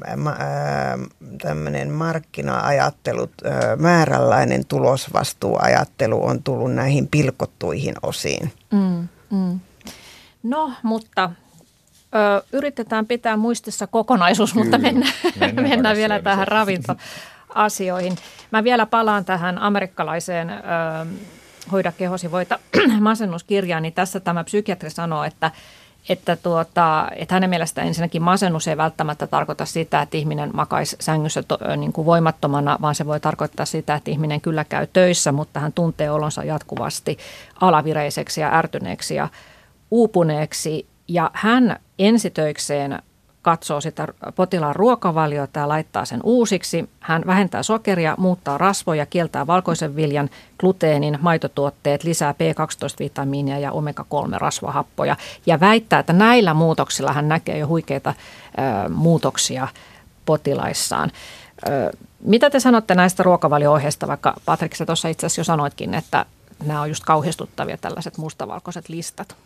[1.42, 3.30] tämmöinen markkina-ajattelu,
[3.78, 8.52] määränlainen tulosvastuuajattelu on tullut näihin pilkottuihin osiin.
[8.72, 9.60] Mm, mm.
[10.42, 11.30] No, mutta
[12.14, 14.64] Ö, yritetään pitää muistissa kokonaisuus, Kyllä.
[14.64, 18.16] mutta mennään, mennään, mennään vielä tähän ravintoasioihin.
[18.50, 20.56] Mä vielä palaan tähän amerikkalaiseen ö,
[21.72, 22.58] Hoida kehosi voita
[23.00, 25.50] masennuskirjaan, niin tässä tämä psykiatri sanoo, että
[26.08, 31.42] että, tuota, että hänen mielestä ensinnäkin masennus ei välttämättä tarkoita sitä, että ihminen makaisi sängyssä
[31.42, 35.60] to, niin kuin voimattomana, vaan se voi tarkoittaa sitä, että ihminen kyllä käy töissä, mutta
[35.60, 37.18] hän tuntee olonsa jatkuvasti
[37.60, 39.28] alavireiseksi ja ärtyneeksi ja
[39.90, 40.86] uupuneeksi.
[41.08, 43.02] Ja hän ensitöikseen
[43.46, 46.88] katsoo sitä potilaan ruokavaliota ja laittaa sen uusiksi.
[47.00, 55.16] Hän vähentää sokeria, muuttaa rasvoja, kieltää valkoisen viljan, gluteenin, maitotuotteet, lisää B12-vitamiinia ja omega-3-rasvahappoja.
[55.46, 59.68] Ja väittää, että näillä muutoksilla hän näkee jo huikeita ö, muutoksia
[60.24, 61.10] potilaissaan.
[61.68, 61.90] Ö,
[62.20, 66.24] mitä te sanotte näistä ruokavalio-ohjeista, vaikka Patrik, sä tuossa itse asiassa jo sanoitkin, että
[66.64, 69.36] nämä on just kauhistuttavia tällaiset mustavalkoiset listat?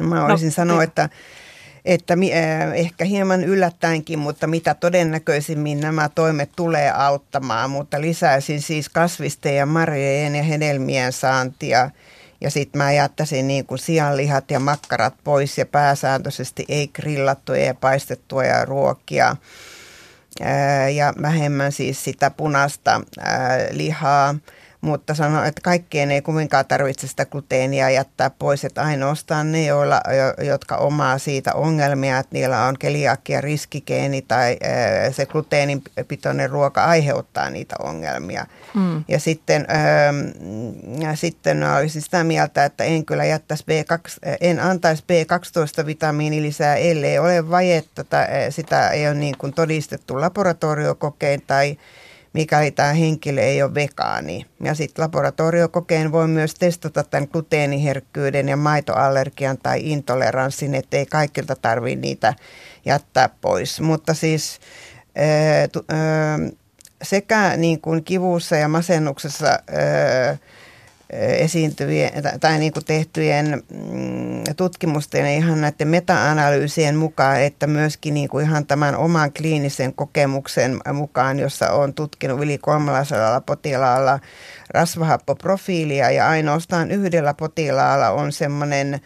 [0.00, 1.08] No, mä olisin no, sanoa, että
[1.86, 8.88] että äh, ehkä hieman yllättäenkin, mutta mitä todennäköisimmin nämä toimet tulee auttamaan, mutta lisäisin siis
[8.88, 11.90] kasvisten ja marjojen ja hedelmien saantia.
[12.40, 17.74] Ja sitten mä jättäisin niin kuin sianlihat ja makkarat pois ja pääsääntöisesti ei grillattuja ja
[17.74, 19.36] paistettuja ruokia.
[20.40, 24.34] Ää, ja vähemmän siis sitä punaista ää, lihaa
[24.86, 30.00] mutta sano, että kaikkeen ei kuitenkaan tarvitse sitä gluteenia jättää pois, että ainoastaan ne, joilla,
[30.42, 34.58] jotka omaa siitä ongelmia, että niillä on keliakia riskikeeni tai
[35.10, 38.46] se gluteenipitoinen ruoka aiheuttaa niitä ongelmia.
[38.74, 39.04] Mm.
[39.08, 39.66] Ja sitten,
[40.98, 47.18] ja sitten olisin sitä mieltä, että en kyllä jättäisi B2, en antaisi B12-vitamiini lisää, ellei
[47.18, 51.76] ole vajetta tai sitä ei ole niin kuin todistettu laboratoriokokein tai
[52.36, 54.46] mikäli tämä henkilö ei ole vegaani.
[54.62, 62.00] Ja sitten laboratoriokokeen voi myös testata tämän gluteeniherkkyyden ja maitoallergian tai intoleranssin, ettei kaikilta tarvitse
[62.00, 62.34] niitä
[62.84, 63.80] jättää pois.
[63.80, 64.60] Mutta siis
[67.02, 69.58] sekä niin kuin kivussa ja masennuksessa
[71.10, 78.28] esiintyvien tai niin kuin tehtyjen mm, tutkimusten ja ihan näiden meta-analyysien mukaan, että myöskin niin
[78.28, 84.18] kuin ihan tämän oman kliinisen kokemuksen mukaan, jossa on tutkinut yli 300 potilaalla
[84.70, 89.00] rasvahappoprofiilia ja ainoastaan yhdellä potilaalla on semmoinen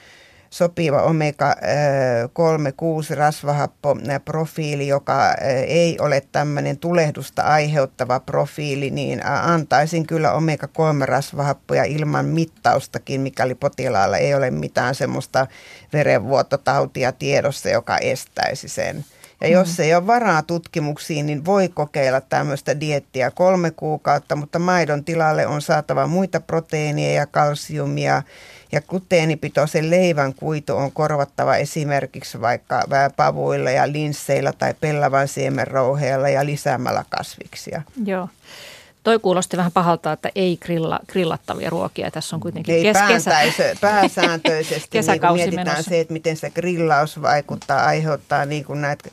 [0.50, 5.34] sopiva omega-3-6 rasvahappoprofiili, joka
[5.66, 14.16] ei ole tämmöinen tulehdusta aiheuttava profiili, niin antaisin kyllä omega-3 rasvahappoja ilman mittaustakin, mikäli potilaalla
[14.16, 15.46] ei ole mitään semmoista
[15.92, 19.04] verenvuototautia tiedossa, joka estäisi sen.
[19.40, 19.84] Ja jos mm.
[19.84, 25.62] ei ole varaa tutkimuksiin, niin voi kokeilla tämmöistä diettiä kolme kuukautta, mutta maidon tilalle on
[25.62, 28.22] saatava muita proteiineja ja kalsiumia
[28.72, 32.82] ja gluteenipitoisen leivän kuitu on korvattava esimerkiksi vaikka
[33.16, 37.82] pavuilla ja linsseillä tai pellavan siemenrouheella ja lisäämällä kasviksia.
[38.04, 38.28] Joo.
[39.02, 42.10] Toi kuulosti vähän pahalta, että ei grilla, grillattavia ruokia.
[42.10, 42.96] Tässä on kuitenkin ei kes-
[43.80, 45.82] pääsääntöisesti niin mietitään menossa.
[45.82, 49.10] se, että miten se grillaus vaikuttaa, aiheuttaa niin kuin näitä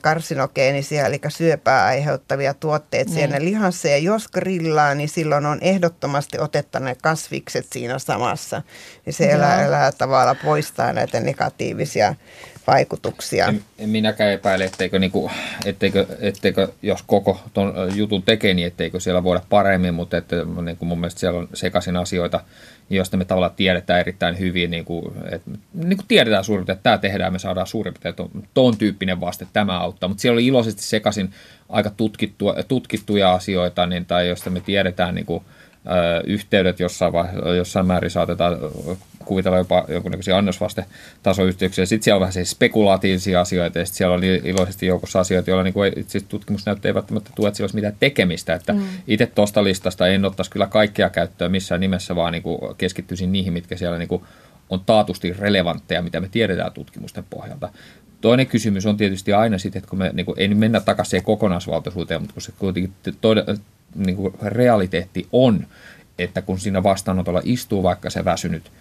[0.00, 3.18] karsinogeenisia, eli syöpää aiheuttavia tuotteita niin.
[3.18, 3.88] siellä lihassa.
[3.88, 8.62] Ja jos grillaa, niin silloin on ehdottomasti otettava ne kasvikset siinä samassa.
[9.06, 12.14] Niin se elää, elää tavalla poistaa näitä negatiivisia
[12.66, 13.46] vaikutuksia.
[13.46, 15.30] En, en minäkään epäile, etteikö, niinku,
[15.64, 20.84] etteikö, etteikö jos koko ton jutun tekee, niin etteikö siellä voida paremmin, mutta että, niinku
[20.84, 22.40] mun mielestä siellä on sekaisin asioita,
[22.90, 26.82] joista me tavallaan tiedetään erittäin hyvin, niin kuin, että, niin kuin tiedetään suurin piirtein, että
[26.82, 30.46] tämä tehdään, me saadaan suurin piirtein tuon, tuon tyyppinen vaste, tämä auttaa, mutta siellä oli
[30.46, 31.30] iloisesti sekaisin
[31.68, 35.44] aika tutkittua, tutkittuja asioita, niin, tai joista me tiedetään niin kuin,
[36.24, 37.12] yhteydet jossain,
[37.56, 38.56] jossain määrin saatetaan
[39.24, 41.86] kuvitella jopa jonkunnäköisiä annosvastetasoyhteyksiä.
[41.86, 45.62] Sitten siellä on vähän siis spekulatiivisia asioita ja sitten siellä on iloisesti joukossa asioita, joilla
[45.62, 48.54] niin itse tutkimusnäyttö ei välttämättä tule, että siellä olisi mitään tekemistä.
[48.54, 48.82] Että mm.
[49.06, 53.52] Itse tuosta listasta en ottaisi kyllä kaikkea käyttöön missään nimessä, vaan niin kuin keskittyisin niihin,
[53.52, 54.22] mitkä siellä niin kuin
[54.70, 57.68] on taatusti relevantteja, mitä me tiedetään tutkimusten pohjalta.
[58.20, 62.20] Toinen kysymys on tietysti aina sitten, että kun me niin kuin, ei mennä takaisin kokonaisvaltaisuuteen,
[62.20, 62.92] mutta kun se kuitenkin
[63.94, 65.66] niin kuin realiteetti on,
[66.18, 68.72] että kun siinä vastaanotolla istuu vaikka se väsynyt,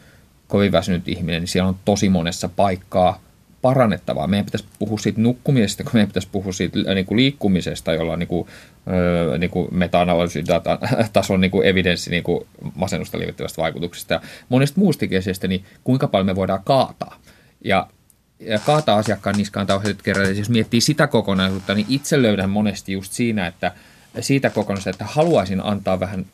[0.47, 3.21] kovin väsynyt ihminen, niin siellä on tosi monessa paikkaa
[3.61, 4.27] parannettavaa.
[4.27, 8.19] Meidän pitäisi puhua siitä nukkumisesta, kun meidän pitäisi puhua siitä niin kuin liikkumisesta, jolla on
[8.19, 8.47] niin kuin,
[9.39, 15.47] niin kuin meta-analyysi-tason niin kuin evidenssi niin kuin masennusta lievittävästä vaikutuksesta ja monesta muusta kesestä,
[15.47, 17.19] niin kuinka paljon me voidaan kaataa.
[17.63, 17.87] Ja
[18.39, 20.37] ja kaataa asiakkaan niskaan tauheiset kerran.
[20.37, 23.71] Jos miettii sitä kokonaisuutta, niin itse löydän monesti just siinä, että
[24.19, 26.25] siitä kokonaisuudesta, että haluaisin antaa vähän,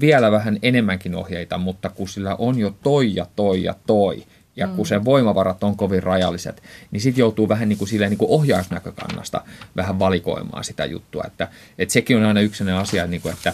[0.00, 4.24] vielä vähän enemmänkin ohjeita, mutta kun sillä on jo toi ja toi ja toi,
[4.56, 4.88] ja kun mm.
[4.88, 9.40] sen voimavarat on kovin rajalliset, niin sitten joutuu vähän niin kuin silleen niin kuin ohjausnäkökannasta
[9.76, 11.24] vähän valikoimaan sitä juttua.
[11.26, 11.48] Että,
[11.78, 13.52] että sekin on aina yksi asia, niin kuin, että,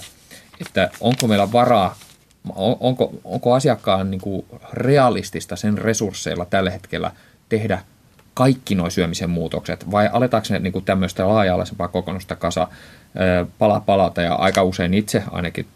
[0.61, 1.99] että onko meillä varaa,
[2.81, 7.11] onko, onko asiakkaan niin kuin realistista sen resursseilla tällä hetkellä
[7.49, 7.83] tehdä
[8.35, 12.69] kaikki nuo syömisen muutokset, vai aletaanko ne niin kuin tämmöistä laaja-alaisempaa kokonaista kasa
[13.59, 15.67] pala palata, ja aika usein itse ainakin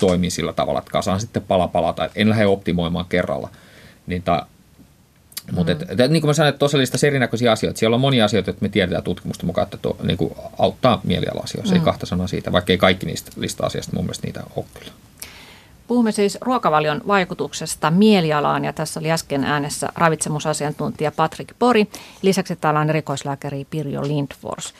[0.00, 3.48] toimii sillä tavalla, että kasaan sitten pala palata, että en lähde optimoimaan kerralla.
[4.06, 4.46] Niin ta,
[5.52, 5.82] mutta mm.
[5.82, 7.78] et, et, niin kuin mä sanoin, että tosiaan erinäköisiä asioita.
[7.78, 11.74] Siellä on monia asioita, että me tiedetään tutkimusta mukaan, että to, niin kuin auttaa mieliala-asioissa.
[11.74, 11.80] Mm.
[11.80, 14.92] Ei kahta sanaa siitä, vaikka ei kaikki niistä lista-asioista mun mielestä niitä ole kyllä.
[15.86, 21.86] Puhumme siis ruokavalion vaikutuksesta mielialaan ja tässä oli äsken äänessä ravitsemusasiantuntija Patrick Pori.
[22.22, 24.74] Lisäksi täällä on erikoislääkäri Pirjo Lindfors.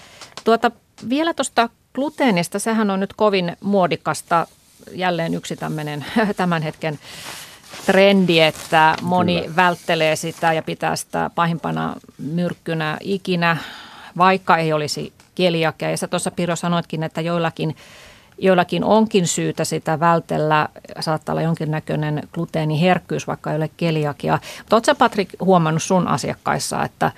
[0.45, 0.71] Tuota,
[1.09, 4.47] vielä tuosta gluteenista, sehän on nyt kovin muodikasta.
[4.93, 6.05] Jälleen yksi tämmöinen
[6.37, 6.99] tämän hetken
[7.87, 9.57] trendi, että moni Kyllä.
[9.57, 13.57] välttelee sitä ja pitää sitä pahimpana myrkkynä ikinä,
[14.17, 15.91] vaikka ei olisi keliakia.
[15.91, 17.77] Ja sä tuossa Piro sanoitkin, että joillakin,
[18.39, 20.69] joillakin onkin syytä sitä vältellä.
[21.01, 24.39] Saattaa olla jonkinnäköinen gluteeniherkkyys, vaikka ei ole keliakia.
[24.59, 27.13] Mutta ootko Patrik huomannut sun asiakkaissa, että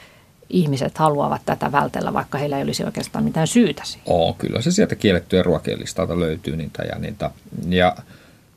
[0.50, 4.02] ihmiset haluavat tätä vältellä, vaikka heillä ei olisi oikeastaan mitään syytä siihen?
[4.06, 7.30] Oo, kyllä se sieltä kiellettyjen ruokien listalta löytyy niitä ja niitä.
[7.68, 7.96] Ja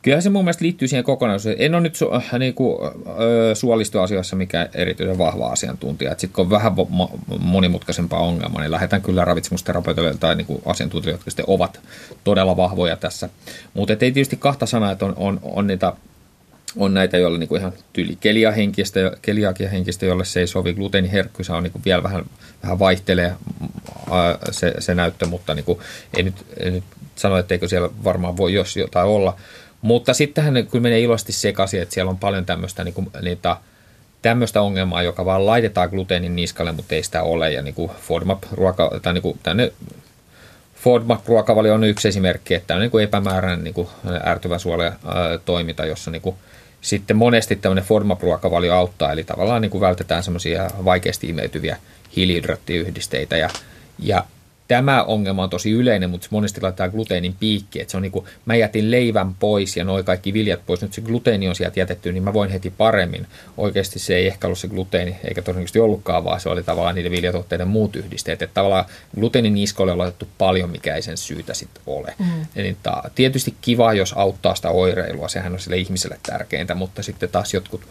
[0.03, 1.65] Kyllä se mun mielestä liittyy siihen kokonaisuuteen.
[1.65, 2.91] En ole nyt su, äh, niin kuin, äh,
[3.53, 6.12] suolistoasioissa mikä erityisen vahva asiantuntija.
[6.12, 6.73] Sitten kun on vähän
[7.39, 11.79] monimutkaisempaa ongelmaa, niin lähdetään kyllä ravitsemusterapeutille tai niin asiantuntijoille, jotka sitten ovat
[12.23, 13.29] todella vahvoja tässä.
[13.73, 15.93] Mutta ei tietysti kahta sanaa, että on, on, on niitä
[16.77, 20.73] on näitä, joilla niin kuin ihan tyyli keliahenkistä, keliakiahenkistä, jolle se ei sovi.
[20.73, 22.25] Gluteeniherkkyys on niin kuin vielä vähän,
[22.63, 25.79] vähän vaihtelee äh, se, se näyttö, mutta niin kuin,
[26.17, 26.83] ei, nyt, ei nyt
[27.15, 29.36] sano, etteikö siellä varmaan voi jos jotain olla.
[29.81, 33.57] Mutta sittenhän kyllä menee iloisesti sekaisin, että siellä on paljon tämmöistä, niin kuin, niitä,
[34.21, 37.51] tämmöistä ongelmaa, joka vaan laitetaan gluteenin niskalle, mutta ei sitä ole.
[37.51, 39.71] Ja niin kuin FODMAP-ruoka, tai niin kuin tänne
[40.75, 43.88] FODMAP-ruokavalio on yksi esimerkki, että on niin epämääräinen niin
[44.25, 44.93] ärtyvä suole ää,
[45.45, 46.36] toiminta, jossa niin kuin,
[46.84, 51.78] sitten monesti tämmöinen FODMAP-ruokavalio auttaa, eli tavallaan niin kuin vältetään semmoisia vaikeasti imeytyviä
[52.15, 53.50] hiilihydraattiyhdisteitä ja,
[54.00, 54.26] ja
[54.67, 58.26] tämä ongelma on tosi yleinen, mutta monesti laitetaan gluteenin piikki, että se on niin kuin,
[58.45, 62.12] mä jätin leivän pois ja noin kaikki viljat pois, nyt se gluteeni on sieltä jätetty,
[62.12, 63.28] niin mä voin heti paremmin.
[63.58, 67.12] Oikeasti se ei ehkä ollut se gluteeni, eikä todennäköisesti ollutkaan, vaan se oli tavallaan niiden
[67.12, 68.41] viljatuotteiden muut yhdisteet.
[68.41, 72.13] Että tavallaan gluteenin niskolle on laitettu paljon, mikä ei sen syytä sitten ole.
[72.19, 72.45] Mm.
[72.56, 77.30] Eli ta, tietysti kiva, jos auttaa sitä oireilua, sehän on sille ihmiselle tärkeintä, mutta sitten
[77.30, 77.82] taas jotkut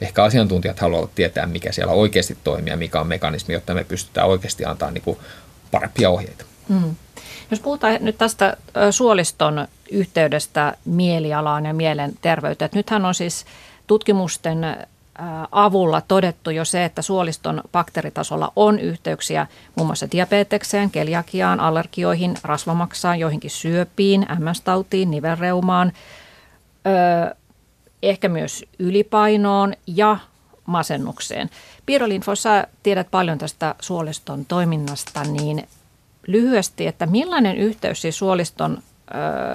[0.00, 4.28] ehkä asiantuntijat haluavat tietää, mikä siellä oikeasti toimii ja mikä on mekanismi, jotta me pystytään
[4.28, 5.18] oikeasti antaa niin kuin
[5.72, 6.44] parempia ohjeita.
[6.68, 6.94] Mm.
[7.50, 8.56] Jos puhutaan nyt tästä
[8.90, 13.44] suoliston yhteydestä mielialaan ja mielenterveyteen, että nythän on siis
[13.86, 14.58] tutkimusten
[15.52, 23.18] avulla todettu jo se, että suoliston bakteeritasolla on yhteyksiä muun muassa diabetekseen, keliakiaan, allergioihin, rasvamaksaan,
[23.18, 25.92] joihinkin syöpiin, MS-tautiin, nivelreumaan,
[28.02, 30.18] ehkä myös ylipainoon ja
[30.66, 31.50] masennukseen.
[32.34, 35.68] Sä tiedät paljon tästä suoliston toiminnasta, niin
[36.26, 38.82] lyhyesti, että millainen yhteys siis suoliston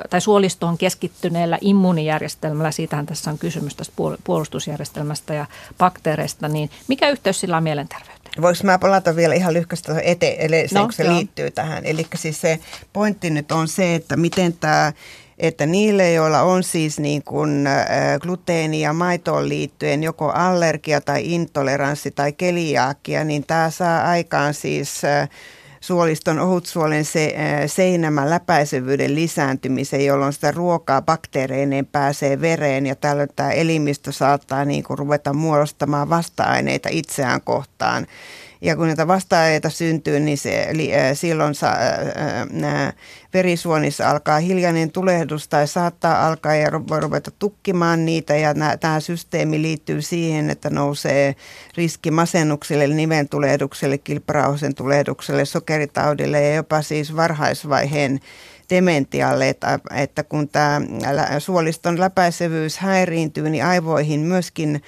[0.10, 5.46] tai suolistoon keskittyneellä immuunijärjestelmällä, siitähän tässä on kysymys tästä puolustusjärjestelmästä ja
[5.78, 8.42] bakteereista, niin mikä yhteys sillä on mielenterveyteen?
[8.42, 11.86] Voisi mä palata vielä ihan lyhkästi eteen, eli se, no, se liittyy tähän.
[11.86, 12.60] Eli siis se
[12.94, 14.94] pointti nyt on se, että miten tämä
[15.38, 17.70] että niille, joilla on siis niin kuin
[18.22, 25.02] gluteeni ja maitoon liittyen joko allergia tai intoleranssi tai keliaakia, niin tämä saa aikaan siis
[25.82, 27.36] suoliston ohutsuolen se,
[27.68, 34.84] seinämän läpäisevyyden lisääntymisen, jolloin sitä ruokaa bakteereineen pääsee vereen ja tällöin tämä elimistö saattaa niin
[34.84, 38.08] kuin ruveta muodostamaan vasta-aineita itseään kohtaan.
[38.62, 42.94] Ja kun näitä vasta-aineita syntyy, niin se, eli, äh, silloin sa, äh,
[43.34, 48.36] verisuonissa alkaa hiljainen tulehdus tai saattaa alkaa ja ruveta tukkimaan niitä.
[48.36, 51.36] Ja nää, tämä systeemi liittyy siihen, että nousee
[51.78, 58.20] riski masennukselle, nimentulehdukselle, kilparauhasen tulehdukselle, sokeritaudille ja jopa siis varhaisvaiheen
[58.70, 60.82] dementialle, että, että kun tämä
[61.40, 64.82] suoliston läpäisevyys häiriintyy, niin aivoihin myöskin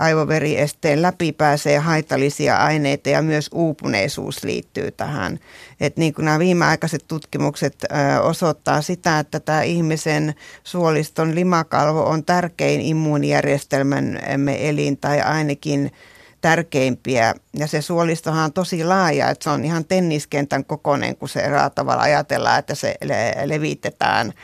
[0.00, 5.38] aivoveriesteen läpi pääsee haitallisia aineita ja myös uupuneisuus liittyy tähän.
[5.80, 7.84] Et niin kuin nämä viimeaikaiset tutkimukset
[8.22, 10.34] osoittaa sitä, että tämä ihmisen
[10.64, 15.92] suoliston limakalvo on tärkein immuunijärjestelmämme elin tai ainakin
[16.40, 17.34] tärkeimpiä.
[17.56, 21.42] Ja se suolistohan on tosi laaja, että se on ihan tenniskentän kokoinen, kun se
[21.74, 24.32] tavalla ajatellaan, että se le- levitetään–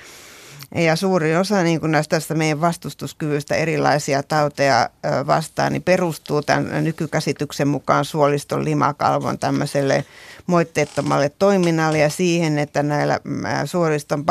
[0.75, 4.91] ja suuri osa niin kuin näistä tästä meidän vastustuskyvystä erilaisia tauteja
[5.27, 10.05] vastaan niin perustuu tämän nykykäsityksen mukaan suoliston limakalvon tämmöiselle
[10.47, 13.21] moitteettomalle toiminnalle ja siihen, että näillä
[13.65, 14.25] suoliston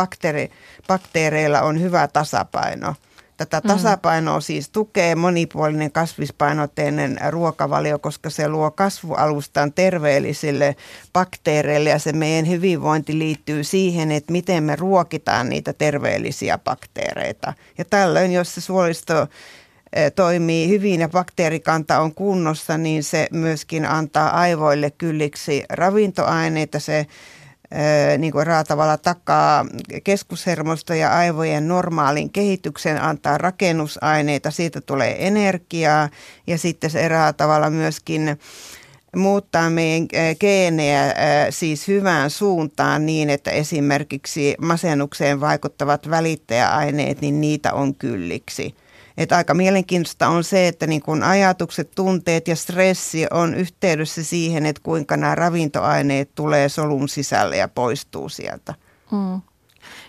[0.87, 2.95] bakteereilla on hyvä tasapaino.
[3.37, 3.67] Tätä mm.
[3.67, 10.75] tasapainoa siis tukee monipuolinen kasvispainotteinen ruokavalio, koska se luo kasvualustan terveellisille
[11.13, 17.53] bakteereille ja se meidän hyvinvointi liittyy siihen, että miten me ruokitaan niitä terveellisiä bakteereita.
[17.77, 19.27] Ja tällöin, jos se suolisto
[19.93, 26.79] e, toimii hyvin ja bakteerikanta on kunnossa, niin se myöskin antaa aivoille kylliksi ravintoaineita.
[26.79, 27.07] Se
[28.17, 29.65] niin kuin tavalla takaa
[30.03, 36.09] keskushermosto ja aivojen normaalin kehityksen, antaa rakennusaineita, siitä tulee energiaa
[36.47, 38.39] ja sitten se erää tavalla myöskin
[39.15, 40.07] muuttaa meidän
[40.39, 41.13] geenejä
[41.49, 48.75] siis hyvään suuntaan niin, että esimerkiksi masennukseen vaikuttavat välittäjäaineet, niin niitä on kylliksi.
[49.17, 54.65] Että aika mielenkiintoista on se, että niin kun ajatukset, tunteet ja stressi on yhteydessä siihen,
[54.65, 58.73] että kuinka nämä ravintoaineet tulee solun sisälle ja poistuu sieltä.
[59.11, 59.41] Mm.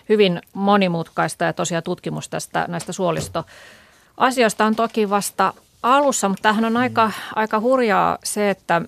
[0.09, 5.53] Hyvin monimutkaista ja tosiaan tutkimus tästä näistä suolistoasioista on toki vasta
[5.83, 8.81] alussa, mutta tämähän on aika, aika hurjaa se, että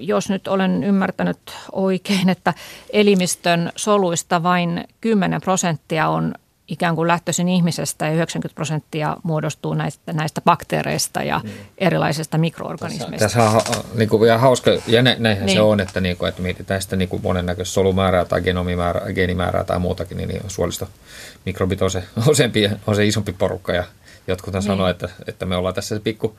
[0.00, 1.38] jos nyt olen ymmärtänyt
[1.72, 2.54] oikein, että
[2.92, 6.34] elimistön soluista vain 10 prosenttia on
[6.70, 11.50] ikään kuin lähtöisin ihmisestä ja 90 prosenttia muodostuu näistä, näistä bakteereista ja mm.
[11.78, 13.18] erilaisista mikroorganismeista.
[13.18, 15.56] Tässä, tässä on niin kuin, ihan hauska, ja nä, näinhän niin.
[15.56, 19.64] se on, että, niin kuin, että mietitään sitä niin kuin monennäköistä solumäärää tai genomimäärää, geenimäärää
[19.64, 20.88] tai muutakin, niin, niin suolisto
[21.46, 22.50] mikrobit on se, on, se,
[22.86, 23.84] on se isompi porukka ja
[24.26, 24.62] Jotkut niin.
[24.62, 26.36] sanoo, että, että me ollaan tässä se pikku,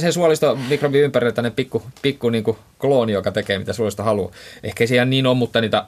[0.00, 4.32] se suolisto mikrobi ympärillä tänne pikku, pikku niin kuin klooni, joka tekee mitä suolisto haluaa.
[4.62, 5.86] Ehkä se ihan niin on, mutta niitä,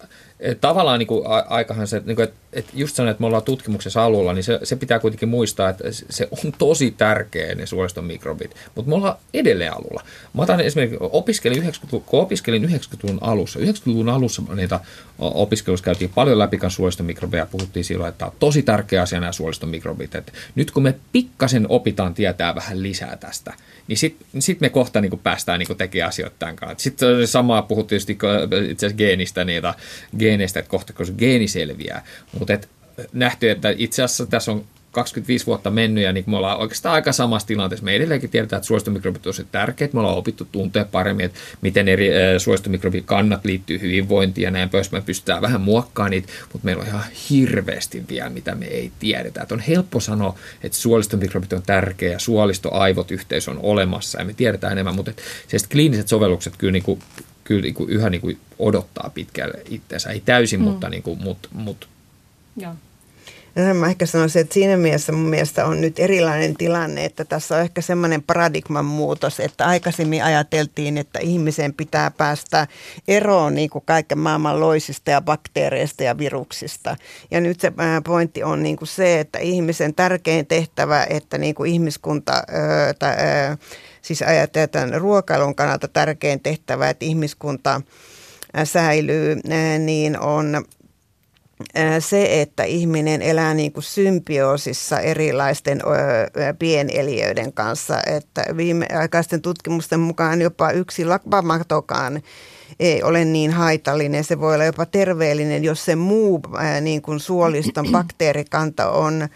[0.61, 4.05] tavallaan niin kuin, aikahan se, niin kuin, että, että just sanoin, että me ollaan tutkimuksessa
[4.05, 8.57] alulla, niin se, se pitää kuitenkin muistaa, että se on tosi tärkeä ne suoliston mikrobit,
[8.74, 10.03] mutta me ollaan edelleen alulla.
[10.34, 14.80] Mä otan esimerkiksi, opiskelin 90, kun opiskelin 90-luvun alussa, 90-luvun alussa niitä
[15.18, 19.68] opiskelussa käytiin paljon läpi suoliston mikrobeja, puhuttiin silloin, että on tosi tärkeä asia nämä suoliston
[19.68, 23.55] mikrobit, että nyt kun me pikkasen opitaan tietää vähän lisää tästä,
[23.89, 26.82] niin sitten sit me kohta niin kuin päästään niin tekemään asioita tämän kanssa.
[26.82, 29.74] Sitten samaa puhuttiin itse asiassa geenistä, niitä,
[30.29, 32.05] geeneistä, että kohta kun se geeni selviää.
[32.39, 32.59] Mutta
[33.12, 37.12] nähty, että itse asiassa tässä on 25 vuotta mennyt ja niin me ollaan oikeastaan aika
[37.12, 37.85] samassa tilanteessa.
[37.85, 39.93] Me edelleenkin tiedetään, että suolistomikrobit on tosi tärkeät.
[39.93, 44.93] Me ollaan opittu tuntea paremmin, että miten eri suolistomikrobikannat liittyy hyvinvointiin ja näin pois.
[44.93, 49.43] Me pystytään vähän muokkaamaan niitä, mutta meillä on ihan hirveästi vielä, mitä me ei tiedetä.
[49.43, 54.33] Että on helppo sanoa, että suolistomikrobit on tärkeä ja suolisto-aivot yhteys on olemassa ja me
[54.33, 55.12] tiedetään enemmän, mutta
[55.72, 57.01] kliiniset sovellukset kyllä niin kuin,
[57.49, 60.11] kyllä niin kuin yhä niin kuin odottaa pitkälle itseensä.
[60.11, 60.65] Ei täysin, mm.
[60.65, 61.87] mutta, niin kuin, mutta, mutta
[62.57, 62.75] Joo.
[63.57, 67.57] Ja mä ehkä sanoisin, että siinä mielessä mun mielestä on nyt erilainen tilanne, että tässä
[67.57, 72.67] on ehkä semmoinen paradigman muutos, että aikaisemmin ajateltiin, että ihmisen pitää päästä
[73.09, 76.97] eroon niin kuin kaiken maailman loisista ja bakteereista ja viruksista.
[77.31, 77.73] Ja nyt se
[78.07, 82.43] pointti on niin kuin se, että ihmisen tärkein tehtävä, että niin kuin ihmiskunta,
[82.99, 83.15] tai,
[84.03, 87.81] siis ajatellaan ruokailun kannalta tärkein tehtävä, että ihmiskunta
[88.65, 89.37] säilyy,
[89.79, 90.65] niin on
[91.99, 95.81] se, että ihminen elää niin kuin symbioosissa erilaisten
[96.59, 98.01] pieneliöiden kanssa.
[98.07, 102.23] Että viimeaikaisten tutkimusten mukaan jopa yksi lakvamatokaan
[102.81, 104.25] ei ole niin haitallinen.
[104.25, 106.43] Se voi olla jopa terveellinen, jos se muu
[106.81, 109.29] niin kuin suoliston bakteerikanta on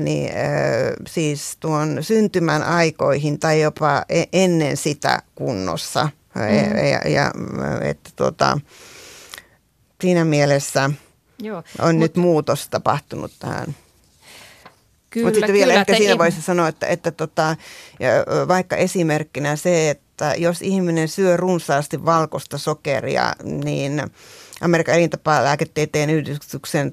[0.00, 0.30] niin,
[1.06, 6.08] siis tuon syntymän aikoihin tai jopa e-, ennen sitä kunnossa.
[6.34, 6.86] Mm.
[6.92, 7.32] Ja, ja
[7.82, 8.58] että tuota,
[10.00, 10.90] siinä mielessä
[11.38, 13.74] Joo, on mut, nyt muutos tapahtunut tähän.
[15.22, 17.56] Mutta sitten vielä ehkä siinä voisi sanoa, että, että tota,
[18.48, 24.02] vaikka esimerkkinä se, että jos ihminen syö runsaasti valkoista sokeria, niin–
[24.60, 26.92] Amerikan elintapalääketieteen yhdistyksen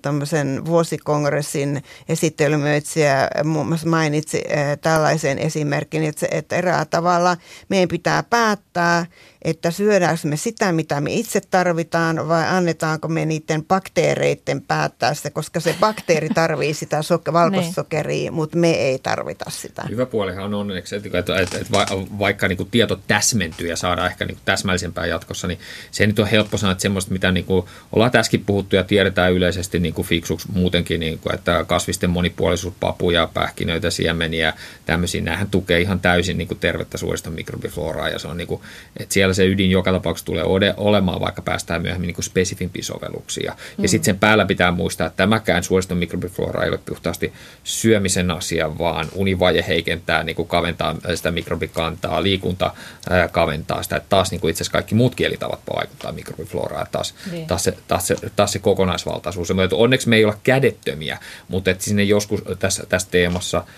[0.66, 4.44] vuosikongressin esittelymöitsijä muun muassa mainitsi
[4.82, 7.38] tällaisen esimerkin, että, että erää tavalla
[7.70, 9.06] meidän pitää päättää,
[9.42, 15.30] että syödäänkö me sitä, mitä me itse tarvitaan vai annetaanko me niiden bakteereiden päättää sitä,
[15.30, 18.34] koska se bakteeri tarvii sitä sok- valkosokeria, niin.
[18.34, 19.84] mutta me ei tarvita sitä.
[19.90, 21.78] Hyvä puolihan on onneksi, että, että, että, että
[22.20, 25.60] vaikka niin kuin tieto täsmentyy ja saadaan ehkä niin kuin täsmällisempää jatkossa, niin
[25.92, 29.34] se nyt on helppo sanoa, että semmoista, mitä niin kuin ollaan tässäkin puhuttu ja tiedetään
[29.34, 34.54] yleisesti niin kuin fiksuksi muutenkin, niin kuin, että kasvisten monipuolisuus, papuja, pähkinöitä, siemeniä,
[34.86, 38.62] tämmöisiä, näähän tukee ihan täysin niin kuin tervettä suorista mikrobifloraa ja se on niin kuin,
[38.98, 42.86] että siellä siellä se ydin joka tapauksessa tulee olemaan, vaikka päästään myöhemmin niin kuin spesifimpiin
[42.86, 43.46] sovelluksiin.
[43.46, 43.84] Ja, mm.
[43.84, 48.78] ja sitten sen päällä pitää muistaa, että tämäkään suoliston mikrobiflora ei ole puhtaasti syömisen asia,
[48.78, 52.74] vaan univaje heikentää, niin kuin kaventaa sitä mikrobikantaa, liikunta
[53.10, 57.16] ää, kaventaa sitä, että taas niin kuin itse asiassa kaikki muut kielitavat vaikuttaa mikrobifloraan, taas,
[57.32, 57.48] niin.
[57.48, 59.52] taas, se, taas, se, taas se kokonaisvaltaisuus.
[59.74, 61.18] Onneksi me ei olla kädettömiä,
[61.48, 63.64] mutta että sinne joskus tässä, tässä teemassa–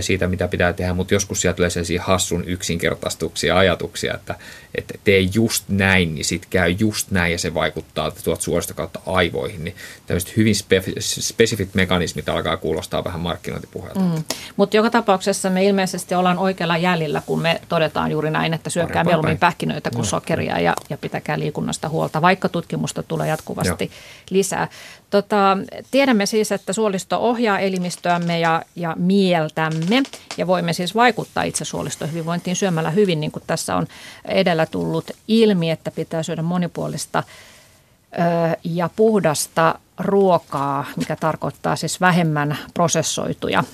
[0.00, 4.34] siitä, mitä pitää tehdä, mutta joskus sieltä tulee sellaisia hassun yksinkertaistuksia ajatuksia, että,
[4.74, 9.00] että tee just näin, niin sitten käy just näin ja se vaikuttaa tuot suorista kautta
[9.06, 9.76] aivoihin, niin
[10.06, 14.00] tämmöiset hyvin spe- spesifit mekanismit alkaa kuulostaa vähän markkinointipuheelta.
[14.00, 14.24] Mm.
[14.56, 19.04] Mutta joka tapauksessa me ilmeisesti ollaan oikealla jäljellä, kun me todetaan juuri näin, että syökkää
[19.04, 20.04] mieluummin pähkinöitä kuin no.
[20.04, 23.94] sokeria ja, ja pitäkää liikunnasta huolta, vaikka tutkimusta tulee jatkuvasti Joo.
[24.30, 24.68] lisää.
[25.10, 25.58] Tota,
[25.90, 30.02] tiedämme siis, että suolisto ohjaa elimistöämme ja, ja mieltämme
[30.36, 33.86] ja voimme siis vaikuttaa itse suolistohyvinvointiin syömällä hyvin, niin kuin tässä on
[34.24, 42.58] edellä tullut ilmi, että pitää syödä monipuolista ö, ja puhdasta ruokaa, mikä tarkoittaa siis vähemmän
[42.74, 43.64] prosessoituja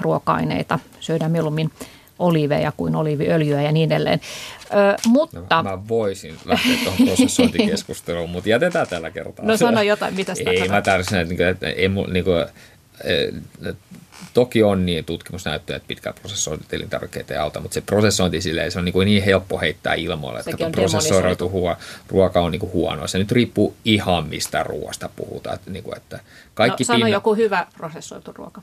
[0.00, 0.78] ruoka-aineita.
[1.00, 1.70] Syödään mieluummin
[2.18, 4.20] oliiveja kuin oliiviöljyä ja niin edelleen.
[4.64, 5.62] Ö, mutta...
[5.62, 9.44] No, mä voisin lähteä tuohon prosessointikeskusteluun, mutta jätetään tällä kertaa.
[9.44, 12.46] No sano jotain, mitä sitä Ei, mä tarvitsen, että, niinku, että ei, niin kuin,
[14.34, 18.78] Toki on niin tutkimusnäyttöjä, että pitkät prosessoidut elintarvikkeet ei auta, mutta se prosessointi silleen, se
[18.78, 21.52] on niin, niin helppo heittää ilmoille, että prosessoitu
[22.08, 23.06] ruoka on niin huonoa.
[23.06, 25.54] Se nyt riippuu ihan mistä ruoasta puhutaan.
[25.54, 26.20] Että, niin kuin, että
[26.54, 27.08] kaikki no, sano pinna...
[27.08, 28.62] joku hyvä prosessoitu ruoka.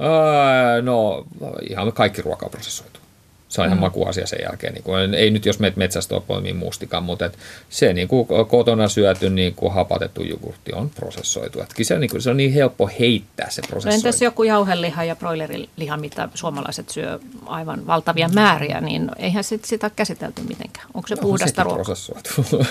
[0.00, 1.24] Öö, no
[1.70, 3.00] ihan kaikki ruoka on prosessoitu.
[3.48, 3.80] Se on ihan mm.
[3.80, 4.74] makuasia sen jälkeen.
[4.74, 7.38] Niin kuin, ei nyt jos menet metsästä poimii mustikan, mutta et
[7.70, 11.60] se niin kuin, kotona syöty niin kuin, hapatettu jogurtti on prosessoitu.
[11.60, 14.02] Et se, niin kuin, se on niin helppo heittää se prosessoitu.
[14.02, 19.64] No entäs joku jauheliha ja broileriliha, mitä suomalaiset syö aivan valtavia määriä, niin eihän sit
[19.64, 20.86] sitä käsitelty mitenkään.
[20.94, 21.84] Onko se no, puhdasta ruokaa?
[21.84, 22.30] prosessoitu.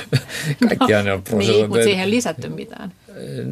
[0.67, 1.59] Kaikkia no, ne on prosessoitu.
[1.59, 2.91] Niin, mutta siihen lisätty mitään.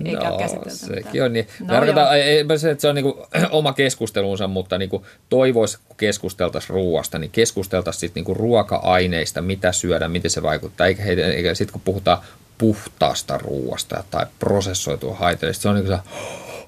[0.06, 0.38] Eikä no,
[0.68, 1.48] sekin on niin.
[1.60, 3.16] No, Tarkoitan, ei, se, että se on niin kuin,
[3.52, 4.90] oma keskustelunsa, mutta niin
[5.30, 10.88] toivoisi, kun keskusteltaisiin ruoasta, niin keskusteltaisiin sitten niin ruoka-aineista, mitä syödään, miten se vaikuttaa.
[10.88, 12.18] Eikä, eikä sitten kun puhutaan
[12.58, 16.04] puhtaasta ruoasta tai prosessoitua haitallista, se on niin kuin se,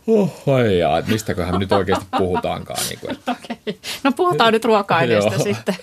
[0.07, 2.85] oh, ja, että mistäköhän nyt oikeasti puhutaankaan.
[2.89, 3.31] Niin kuin, että.
[3.31, 3.75] Okay.
[4.03, 5.75] No puhutaan nyt ruoka-aineista sitten.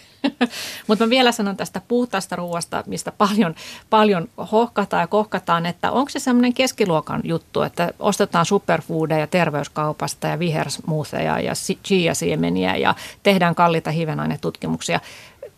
[0.86, 3.54] Mutta mä vielä sanon tästä puhtaasta ruoasta, mistä paljon,
[3.90, 10.38] paljon hohkataan ja kohkataan, että onko se semmoinen keskiluokan juttu, että ostetaan superfoodeja terveyskaupasta ja
[10.38, 11.52] vihersmuuseja ja
[11.84, 15.00] chia-siemeniä ja tehdään kalliita hivenainetutkimuksia.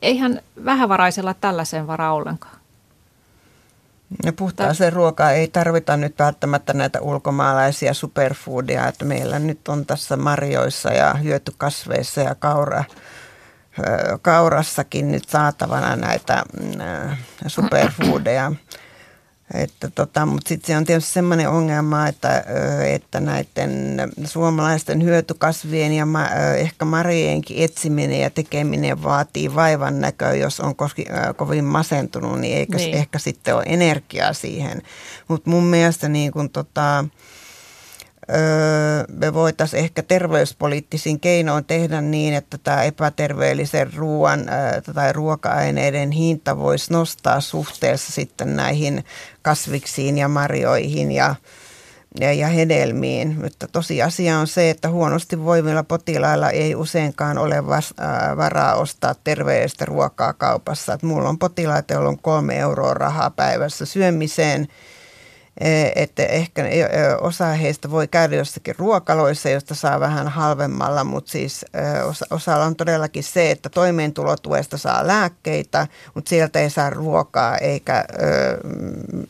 [0.02, 2.63] Eihän vähävaraisella tällaiseen varaa ollenkaan.
[4.22, 10.16] Ja puhtaaseen ruokaa ei tarvita nyt välttämättä näitä ulkomaalaisia superfoodia, että meillä nyt on tässä
[10.16, 12.84] marjoissa ja hyötykasveissa ja kaura,
[14.22, 18.52] kaurassakin nyt saatavana näitä mm, superfoodeja.
[19.55, 22.44] Että tota, mutta sitten se on tietysti semmoinen ongelma, että,
[22.86, 26.26] että näiden suomalaisten hyötykasvien ja ma,
[26.57, 30.34] ehkä marjojenkin etsiminen ja tekeminen vaatii vaivan näköä.
[30.34, 31.05] Jos on koski,
[31.36, 32.94] kovin masentunut, niin eikä niin.
[32.94, 34.82] ehkä sitten ole energiaa siihen.
[35.28, 37.05] Mutta mun mielestä niin kun tota,
[39.09, 44.47] me voitaisiin ehkä terveyspoliittisin keinoin tehdä niin, että tämä epäterveellisen ruoan
[44.95, 49.05] tai ruoka-aineiden hinta voisi nostaa suhteessa sitten näihin
[49.43, 51.35] kasviksiin ja marjoihin ja,
[52.20, 53.41] ja, ja hedelmiin.
[53.43, 59.14] Mutta tosiasia on se, että huonosti voimilla potilailla ei useinkaan ole vas, äh, varaa ostaa
[59.25, 60.93] terveellistä ruokaa kaupassa.
[60.93, 64.68] Et mulla on potilaita, joilla on kolme euroa rahaa päivässä syömiseen–
[65.94, 66.84] että ehkä e,
[67.20, 71.66] osa heistä voi käydä jossakin ruokaloissa, josta saa vähän halvemmalla, mutta siis
[72.05, 78.05] osa, osalla on todellakin se, että toimeentulotuesta saa lääkkeitä, mutta sieltä ei saa ruokaa eikä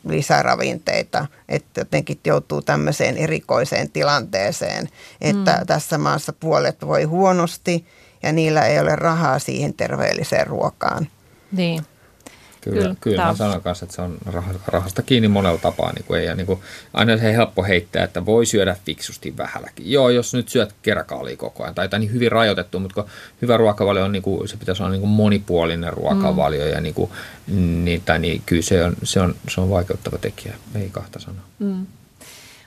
[0.07, 4.89] lisäravinteita, että jotenkin joutuu tämmöiseen erikoiseen tilanteeseen,
[5.21, 5.65] että mm.
[5.65, 7.85] tässä maassa puolet voi huonosti
[8.23, 11.07] ja niillä ei ole rahaa siihen terveelliseen ruokaan.
[11.51, 11.83] Niin.
[12.65, 14.17] Kyllä, kyllä, kyllä mä sanon kanssa, että se on
[14.67, 15.93] rahasta kiinni monella tapaa.
[15.93, 16.59] Niin kuin ei, niin kuin,
[16.93, 19.91] aina se helppo heittää, että voi syödä fiksusti vähälläkin.
[19.91, 23.11] Joo, jos nyt syöt kerakaalia koko ajan, tai, tai niin hyvin rajoitettu, mutta kun
[23.41, 26.71] hyvä ruokavalio on, niin kuin, se pitäisi olla niin kuin monipuolinen ruokavalio, mm.
[26.71, 27.11] ja niin kuin,
[27.83, 31.45] niin, tai niin, kyllä se on, se, on, se on vaikeuttava tekijä, ei kahta sanaa.
[31.59, 31.85] Mm.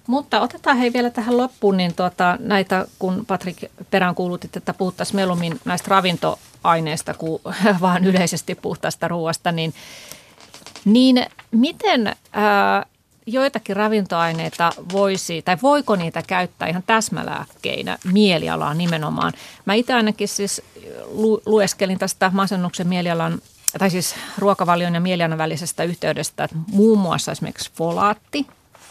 [0.09, 3.56] Mutta otetaan hei vielä tähän loppuun, niin tuota, näitä, kun Patrik
[3.90, 7.42] peräänkuulutit, että puhuttaisiin mieluummin näistä ravintoaineista kuin
[7.80, 9.74] vaan yleisesti puhtaasta ruoasta, niin,
[10.84, 12.86] niin miten ää,
[13.26, 19.32] joitakin ravintoaineita voisi, tai voiko niitä käyttää ihan täsmälääkkeinä mielialaan nimenomaan?
[19.64, 20.62] Mä itse ainakin siis
[21.11, 23.40] lu, lueskelin tästä masennuksen mielialan
[23.78, 28.46] tai siis ruokavalion ja mielialan välisestä yhteydestä, että muun muassa esimerkiksi folaatti,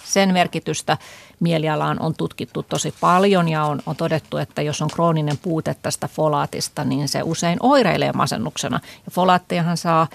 [0.08, 0.98] sen merkitystä
[1.40, 6.08] mielialaan on tutkittu tosi paljon ja on, on todettu, että jos on krooninen puute tästä
[6.08, 8.80] folaatista, niin se usein oireilee masennuksena.
[9.06, 10.08] Ja folaattejahan saa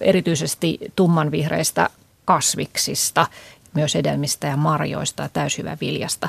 [0.00, 1.90] erityisesti tummanvihreistä
[2.24, 3.26] kasviksista,
[3.74, 6.28] myös edelmistä ja marjoista ja täyshyväviljasta.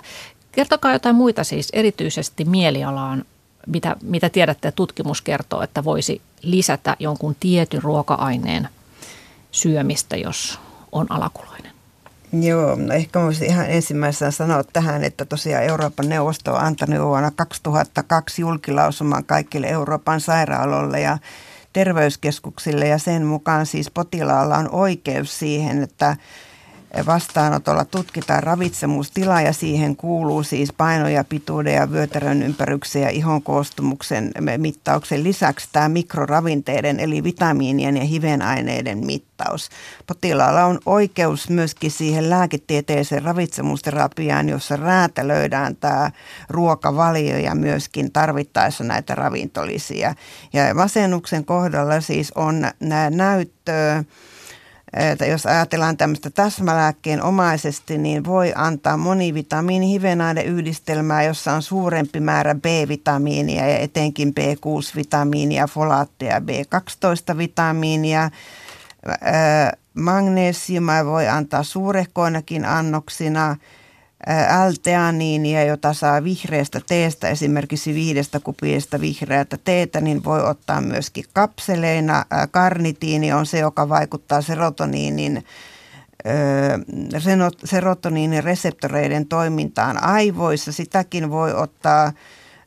[0.51, 3.25] Kertokaa jotain muita siis erityisesti mielialaan,
[3.67, 8.69] mitä, mitä tiedätte, tutkimus kertoo, että voisi lisätä jonkun tietyn ruoka-aineen
[9.51, 10.59] syömistä, jos
[10.91, 11.54] on alakuloinen.
[12.41, 17.31] Joo, no ehkä voisin ihan ensimmäisenä sanoa tähän, että tosiaan Euroopan neuvosto on antanut vuonna
[17.31, 21.17] 2002 julkilausuman kaikille Euroopan sairaaloille ja
[21.73, 26.17] terveyskeskuksille ja sen mukaan siis potilaalla on oikeus siihen, että
[27.05, 33.41] vastaanotolla tutkitaan ravitsemustilaa ja siihen kuuluu siis paino ja pituuden ja vyötärön ympäryksen ja ihon
[33.41, 39.69] koostumuksen mittauksen lisäksi tämä mikroravinteiden eli vitamiinien ja hivenaineiden mittaus.
[40.07, 46.11] Potilaalla on oikeus myöskin siihen lääketieteeseen ravitsemusterapiaan, jossa räätälöidään tämä
[46.49, 50.15] ruokavalio ja myöskin tarvittaessa näitä ravintolisia.
[50.53, 52.67] Ja masennuksen kohdalla siis on
[53.09, 54.03] näyttöä
[54.95, 59.99] että jos ajatellaan tämmöistä täsmälääkkeen omaisesti, niin voi antaa monivitamiini
[60.45, 68.31] yhdistelmää, jossa on suurempi määrä B-vitamiinia ja etenkin B6-vitamiinia, folaatteja, B12-vitamiinia.
[69.93, 73.55] Magnesiumia voi antaa suurehkoinakin annoksina–
[74.69, 82.25] L-teaniinia, jota saa vihreästä teestä, esimerkiksi viidestä kupiesta vihreätä teetä, niin voi ottaa myöskin kapseleina.
[82.51, 85.45] Karnitiini on se, joka vaikuttaa serotoniinin
[87.63, 90.71] serotoniinin reseptoreiden toimintaan aivoissa.
[90.71, 92.11] Sitäkin voi ottaa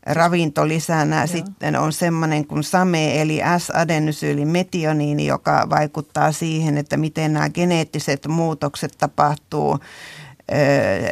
[0.07, 1.17] ravintolisänä.
[1.17, 1.27] Joo.
[1.27, 8.95] Sitten on semmoinen kuin SAME eli S-adenosyylimetioniini, joka vaikuttaa siihen, että miten nämä geneettiset muutokset
[8.99, 9.79] tapahtuu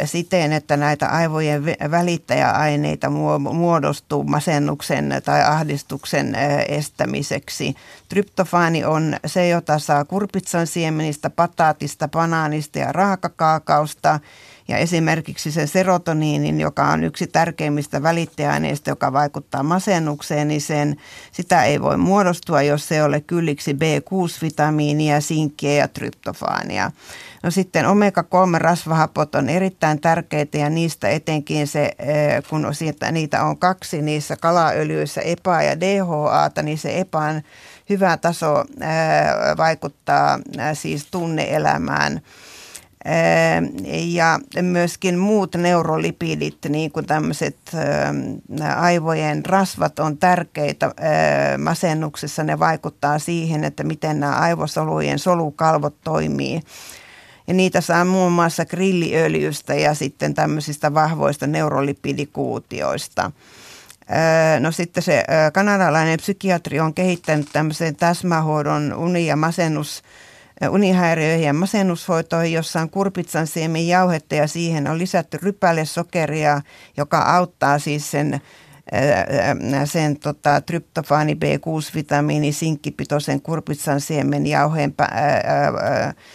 [0.05, 3.11] siten, että näitä aivojen välittäjäaineita
[3.53, 6.35] muodostuu masennuksen tai ahdistuksen
[6.69, 7.75] estämiseksi.
[8.09, 14.21] Tryptofaani on se, jota saa kurpitsan siemenistä, pataatista, banaanista ja raakakaakausta.
[14.69, 20.97] Ja esimerkiksi se serotoniinin, joka on yksi tärkeimmistä välittäjäaineista, joka vaikuttaa masennukseen, niin sen,
[21.33, 26.91] sitä ei voi muodostua, jos se ei ole kylliksi B6-vitamiinia, sinkkiä ja tryptofaania.
[27.43, 33.59] No sitten omega-3-rasvahapot on erittäin tärkeitä ja niistä etenkin se, eh, kun siitä, niitä on
[33.59, 37.43] kaksi niissä kalaöljyissä, EPA ja DHA, niin se EPAn
[37.91, 42.21] hyvä taso eh, vaikuttaa eh, siis tunneelämään
[44.05, 47.57] ja myöskin muut neurolipidit, niin kuin tämmöiset
[48.77, 50.95] aivojen rasvat on tärkeitä
[51.59, 52.45] masennuksessa.
[52.45, 56.61] Ne vaikuttaa siihen, että miten nämä aivosolujen solukalvot toimii.
[57.49, 63.31] Ja niitä saa muun muassa grilliöljystä ja sitten tämmöisistä vahvoista neurolipidikuutioista.
[64.61, 70.03] No sitten se kanadalainen psykiatri on kehittänyt tämmöisen täsmähoidon uni- ja masennus
[70.71, 76.61] unihäiriöihin ja masennushoitoihin, jossa on kurpitsan siemen jauhetta ja siihen on lisätty rypäle sokeria,
[76.97, 78.41] joka auttaa siis sen
[79.85, 84.95] sen tota, tryptofaani B6-vitamiini, sinkkipitoisen kurpitsan siemen jauheen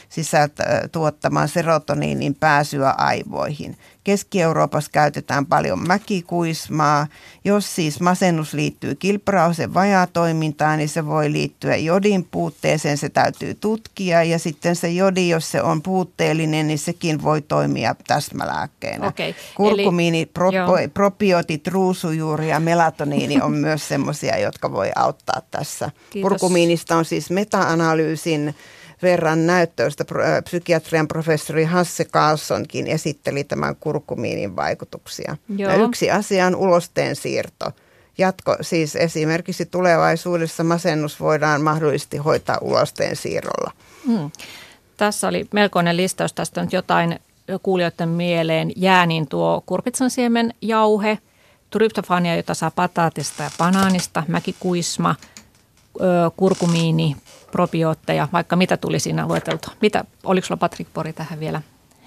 [0.09, 3.77] sisältä tuottamaan serotoniinin pääsyä aivoihin.
[4.03, 7.07] Keski-Euroopassa käytetään paljon mäkikuismaa.
[7.45, 14.23] Jos siis masennus liittyy kilprausen vajaatoimintaan, niin se voi liittyä jodin puutteeseen, se täytyy tutkia.
[14.23, 19.07] Ja sitten se jodi, jos se on puutteellinen, niin sekin voi toimia täsmälääkkeenä.
[19.07, 19.33] Okay.
[19.55, 20.51] Kurkumiini, pro,
[20.93, 25.91] probiotit, ruusujuuri ja melatoniini on myös semmoisia, jotka voi auttaa tässä.
[26.09, 26.29] Kiitos.
[26.29, 28.55] Kurkumiinista on siis meta-analyysin
[29.01, 35.37] verran näyttöistä äh, psykiatrian professori Hasse Carlsonkin esitteli tämän kurkumiinin vaikutuksia.
[35.57, 35.71] Joo.
[35.71, 37.71] Ja yksi asia on ulosteen siirto.
[38.17, 43.71] Jatko, siis esimerkiksi tulevaisuudessa masennus voidaan mahdollisesti hoitaa ulosteen siirrolla.
[44.05, 44.31] Hmm.
[44.97, 46.33] Tässä oli melkoinen listaus.
[46.33, 47.19] Tästä nyt jotain
[47.63, 51.17] kuulijoiden mieleen jää, niin tuo kurpitsansiemen jauhe,
[51.69, 55.15] tryptofania, jota saa pataatista ja banaanista, mäkikuisma,
[56.37, 57.15] kurkumiini,
[57.51, 59.73] probiootteja, vaikka mitä tuli siinä lueteltua.
[59.81, 61.61] Mitä, oliko sulla Patrik Pori tähän vielä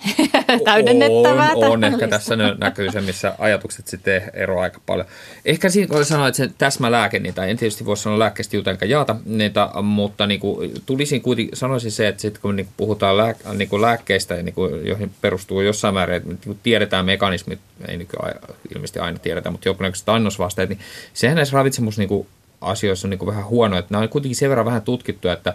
[0.64, 1.52] täydennettävää?
[1.54, 1.84] On, on.
[1.84, 5.08] ehkä tässä näkyy se, missä ajatukset sitten eroavat aika paljon.
[5.44, 9.16] Ehkä siinä kun sanoit, että se täsmälääke, niitä en tietysti voi sanoa lääkkeestä jutelka jaata
[9.24, 13.34] niitä, mutta niin kuin, tulisin kuitenkin, sanoisin se, että sitten kun niin kuin puhutaan lää,
[13.52, 17.58] niin kuin lääkkeistä, niin kuin, joihin perustuu jossain määrin, että niin tiedetään mekanismit,
[17.88, 18.40] ei nykyään
[18.74, 20.78] ilmeisesti aina tiedetä, mutta jonkinlaiset annosvasteet, niin
[21.14, 22.26] sehän näissä ravitsemus niin kuin,
[22.64, 25.54] asioissa on niin kuin vähän huono, että nämä on kuitenkin sen verran vähän tutkittu, että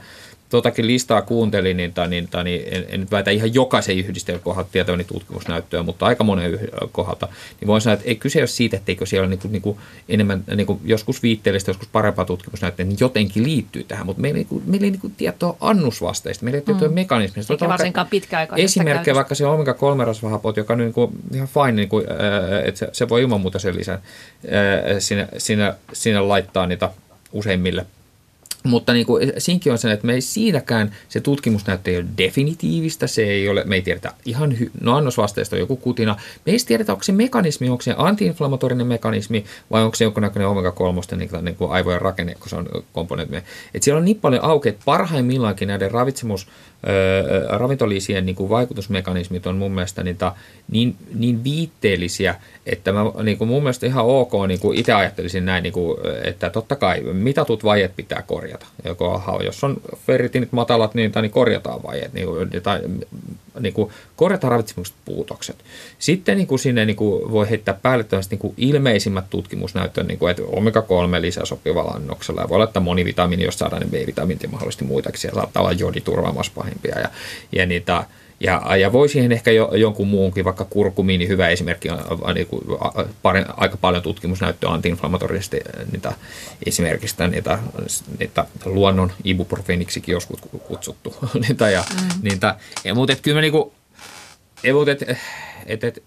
[0.49, 4.43] tuotakin listaa kuuntelin, niin, tai, niin, tai, niin en, en nyt väitä ihan jokaisen yhdistelmän
[4.43, 6.59] kohdalta tietäväni tutkimusnäyttöä, mutta aika monen
[6.91, 7.27] kohdalta,
[7.59, 9.77] niin voin sanoa, että ei kyse ole siitä, etteikö siellä ole niin kuin, niin kuin
[10.09, 14.47] enemmän niin kuin joskus viitteellistä, joskus parempaa tutkimusnäyttöä, niin jotenkin liittyy tähän, mutta meillä, niin
[14.47, 16.93] kuin, meillä ei niin kuin tietoa annusvasteista, meillä ei tietoa mm.
[16.93, 17.53] mekanismista.
[17.53, 22.05] Eikä varsinkaan pitkäaikaisesta Esimerkkejä vaikka se omega-3-rasvahapot, joka on niin kuin ihan fine, niin kuin,
[22.65, 24.01] että se, se voi ilman muuta sen lisää
[24.99, 26.89] sinne, sinne, sinne laittaa niitä
[27.31, 27.85] useimmille–
[28.64, 33.07] mutta niin kuin, siinkin on sen, että me ei siinäkään, se tutkimusnäyttö ei ole definitiivistä,
[33.07, 36.57] se ei ole, me ei tiedetä ihan, hy, no annosvasteista on joku kutina, me ei
[36.68, 41.55] tiedetä, onko se mekanismi, onko se antiinflammatorinen mekanismi vai onko se jonkunnäköinen omega-3 niin, niin
[41.55, 43.36] kuin aivojen rakenne, kun se on komponentti.
[43.38, 43.45] Että
[43.82, 46.47] siellä on niin paljon auki, että parhaimmillaankin näiden ravitsemus,
[47.49, 50.32] ravintoliisien niin kuin vaikutusmekanismit on mun mielestä niitä
[50.71, 55.45] niin, niin viitteellisiä, että mä niin kuin mun mielestä ihan ok, niin kuin itse ajattelisin
[55.45, 58.65] näin, niin kuin, että totta kai mitatut vajet pitää korjata.
[58.86, 59.77] Joko, jos on
[60.07, 62.27] ferritinit matalat, niin, tai niin korjataan vajet, niin,
[62.63, 62.80] tai
[63.62, 65.55] niin kuin, korjataan ravitsemukset puutokset.
[65.99, 70.32] Sitten niin kuin sinne niin kuin, voi heittää päälle niin kuin ilmeisimmät tutkimusnäyttöt, niin kuin,
[70.32, 72.41] että omega-3 lisää sopivalla annoksella.
[72.41, 75.20] Ja voi olla, että monivitamiini, jos saadaan niin B-vitamiinit ja mahdollisesti muitakin.
[75.20, 76.99] Siellä saattaa olla joditurvaamassa pahimpia.
[76.99, 77.10] Ja,
[77.51, 78.05] ja niitä,
[78.39, 82.61] ja, ja voi siihen ehkä jo, jonkun muunkin, vaikka kurkumiini, hyvä esimerkki, on, niin kuin,
[83.21, 85.59] pari, aika paljon tutkimusnäyttöä antiinflammatorisesti
[85.91, 86.13] niitä
[86.65, 87.59] esimerkistä, niitä,
[88.19, 91.15] niitä luonnon ibuprofeeniksikin joskus kutsuttu.
[91.47, 92.09] niitä, ja, mm.
[92.21, 93.73] niitä, ja, mutta et, kyllä mä niinku,
[94.63, 95.17] et,
[95.65, 96.03] et, et,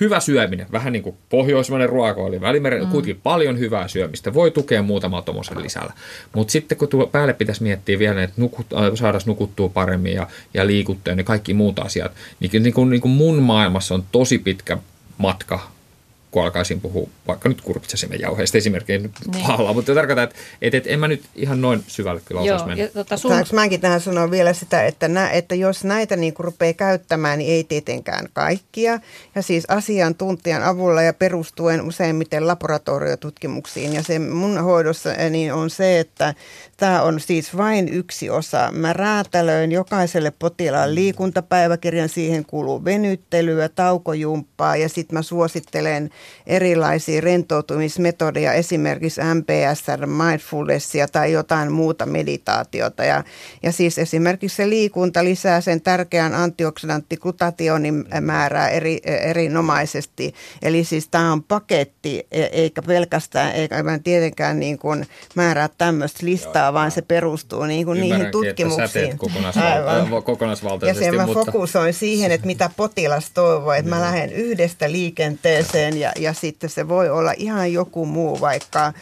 [0.00, 2.90] hyvä syöminen, vähän niin kuin pohjoismainen ruokavalio, välimeren mm.
[2.90, 5.92] kuitenkin paljon hyvää syömistä, voi tukea muutama tuommoisen lisällä.
[6.34, 10.26] Mutta sitten kun tuo päälle pitäisi miettiä vielä, että nukut, äh, saada nukuttua paremmin ja,
[10.54, 14.38] ja liikuttua ja kaikki muut asiat, niin, niin, kuin, niin kuin mun maailmassa on tosi
[14.38, 14.78] pitkä
[15.18, 15.75] matka
[16.36, 17.62] kun alkaisin puhua vaikka nyt
[18.18, 19.46] jauheista esimerkiksi niin.
[19.46, 22.84] pahalla, mutta tarkoittaa, että, että, että en mä nyt ihan noin syvälle kyllä Joo, mennä.
[22.84, 23.30] Ja, tota sun...
[23.30, 27.52] Saanko mäkin tähän sanoa vielä sitä, että, nä, että jos näitä niin rupeaa käyttämään, niin
[27.52, 29.00] ei tietenkään kaikkia.
[29.34, 33.92] Ja siis asiantuntijan avulla ja perustuen useimmiten laboratoriotutkimuksiin.
[33.92, 36.34] Ja se mun hoidossa eh, niin on se, että
[36.76, 38.72] tämä on siis vain yksi osa.
[38.72, 46.10] Mä räätälöin jokaiselle potilaan liikuntapäiväkirjan, siihen kuuluu venyttelyä, taukojumppaa ja sitten mä suosittelen
[46.46, 53.04] erilaisia rentoutumismetodeja, esimerkiksi MPS, mindfulnessia tai jotain muuta meditaatiota.
[53.04, 53.24] Ja,
[53.62, 57.18] ja siis esimerkiksi se liikunta lisää sen tärkeän antioksidantti
[58.20, 60.34] määrää eri, erinomaisesti.
[60.62, 66.26] Eli siis tämä on paketti, e, eikä pelkästään, eikä mä tietenkään niin kuin määrää tämmöistä
[66.26, 69.18] listaa, vaan se perustuu niin kuin niihin tutkimuksiin.
[69.18, 71.04] Kokonaisval- kokonaisvaltaisesti.
[71.04, 71.44] Ja sen mä mutta...
[71.44, 76.88] fokusoin siihen, että mitä potilas toivoo, että mä lähden yhdestä liikenteeseen ja, ja sitten se
[76.88, 78.92] voi olla ihan joku muu, vaikka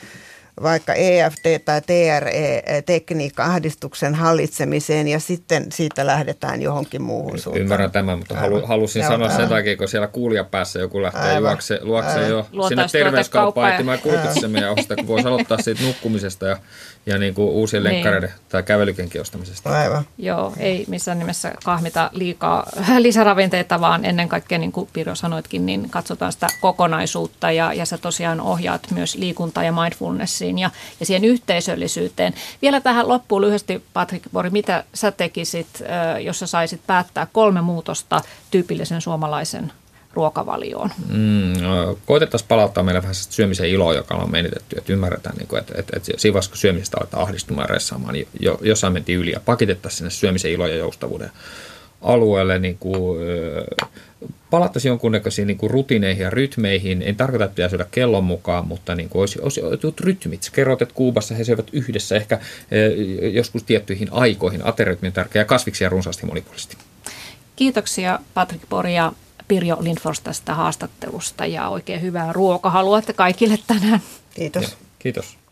[0.62, 7.62] vaikka EFT tai TRE-tekniikka ahdistuksen hallitsemiseen ja sitten siitä lähdetään johonkin muuhun suuntaan.
[7.62, 11.78] Ymmärrän tämän, mutta halu, halusin Joo, sanoa sen takia, kun siellä kuulijapäässä joku lähtee juokse,
[11.82, 16.56] luokse jo sinne terveyskauppaan etsimään kulutussemia ostaa, kun voisi aloittaa siitä nukkumisesta ja,
[17.06, 17.92] ja niin kuin uusien niin.
[17.92, 19.70] lenkkareiden tai kävelykenkin ostamisesta.
[19.70, 20.04] Aivan.
[20.18, 22.66] Joo, ei missään nimessä kahmita liikaa
[22.98, 27.98] lisäravinteita, vaan ennen kaikkea, niin kuin Pirjo sanoitkin, niin katsotaan sitä kokonaisuutta ja, ja sä
[27.98, 32.34] tosiaan ohjaat myös liikuntaa ja mindfulnessia prosessiin ja, ja siihen yhteisöllisyyteen.
[32.62, 35.82] Vielä tähän loppuun lyhyesti, Patrik Bori, mitä sä tekisit,
[36.20, 39.72] jos sä saisit päättää kolme muutosta tyypillisen suomalaisen
[40.14, 40.90] ruokavalioon?
[41.08, 41.52] Mm,
[42.06, 45.96] koitettaisiin palauttaa meille vähän syömisen iloa, joka on menetetty, että ymmärretään, niin kuin, että, että,
[45.96, 49.40] että siinä vaiheessa, kun syömisestä aletaan ahdistumaan ja ressaamaan, niin jo, jossain mentiin yli ja
[49.40, 51.30] pakitettaisiin sinne syömisen ilo ja joustavuuden
[52.02, 53.18] alueelle niin kuin,
[54.50, 57.02] palattaisiin jonkunnäköisiin niin kuin rutiineihin ja rytmeihin.
[57.02, 60.50] En tarkoita, että pitää syödä kellon mukaan, mutta niin kuin olisi, olisi, olisi rytmit.
[60.52, 62.40] Kerrot, että Kuubassa he syövät yhdessä ehkä
[63.32, 64.66] joskus tiettyihin aikoihin.
[64.66, 66.76] Ateriorytmi on tärkeä ja kasviksia runsaasti monipuolisesti.
[67.56, 69.12] Kiitoksia Patrik Pori ja
[69.48, 74.02] Pirjo Lindfors tästä haastattelusta ja oikein hyvää ruokahalua kaikille tänään.
[74.34, 74.62] Kiitos.
[74.62, 75.43] Ja, kiitos.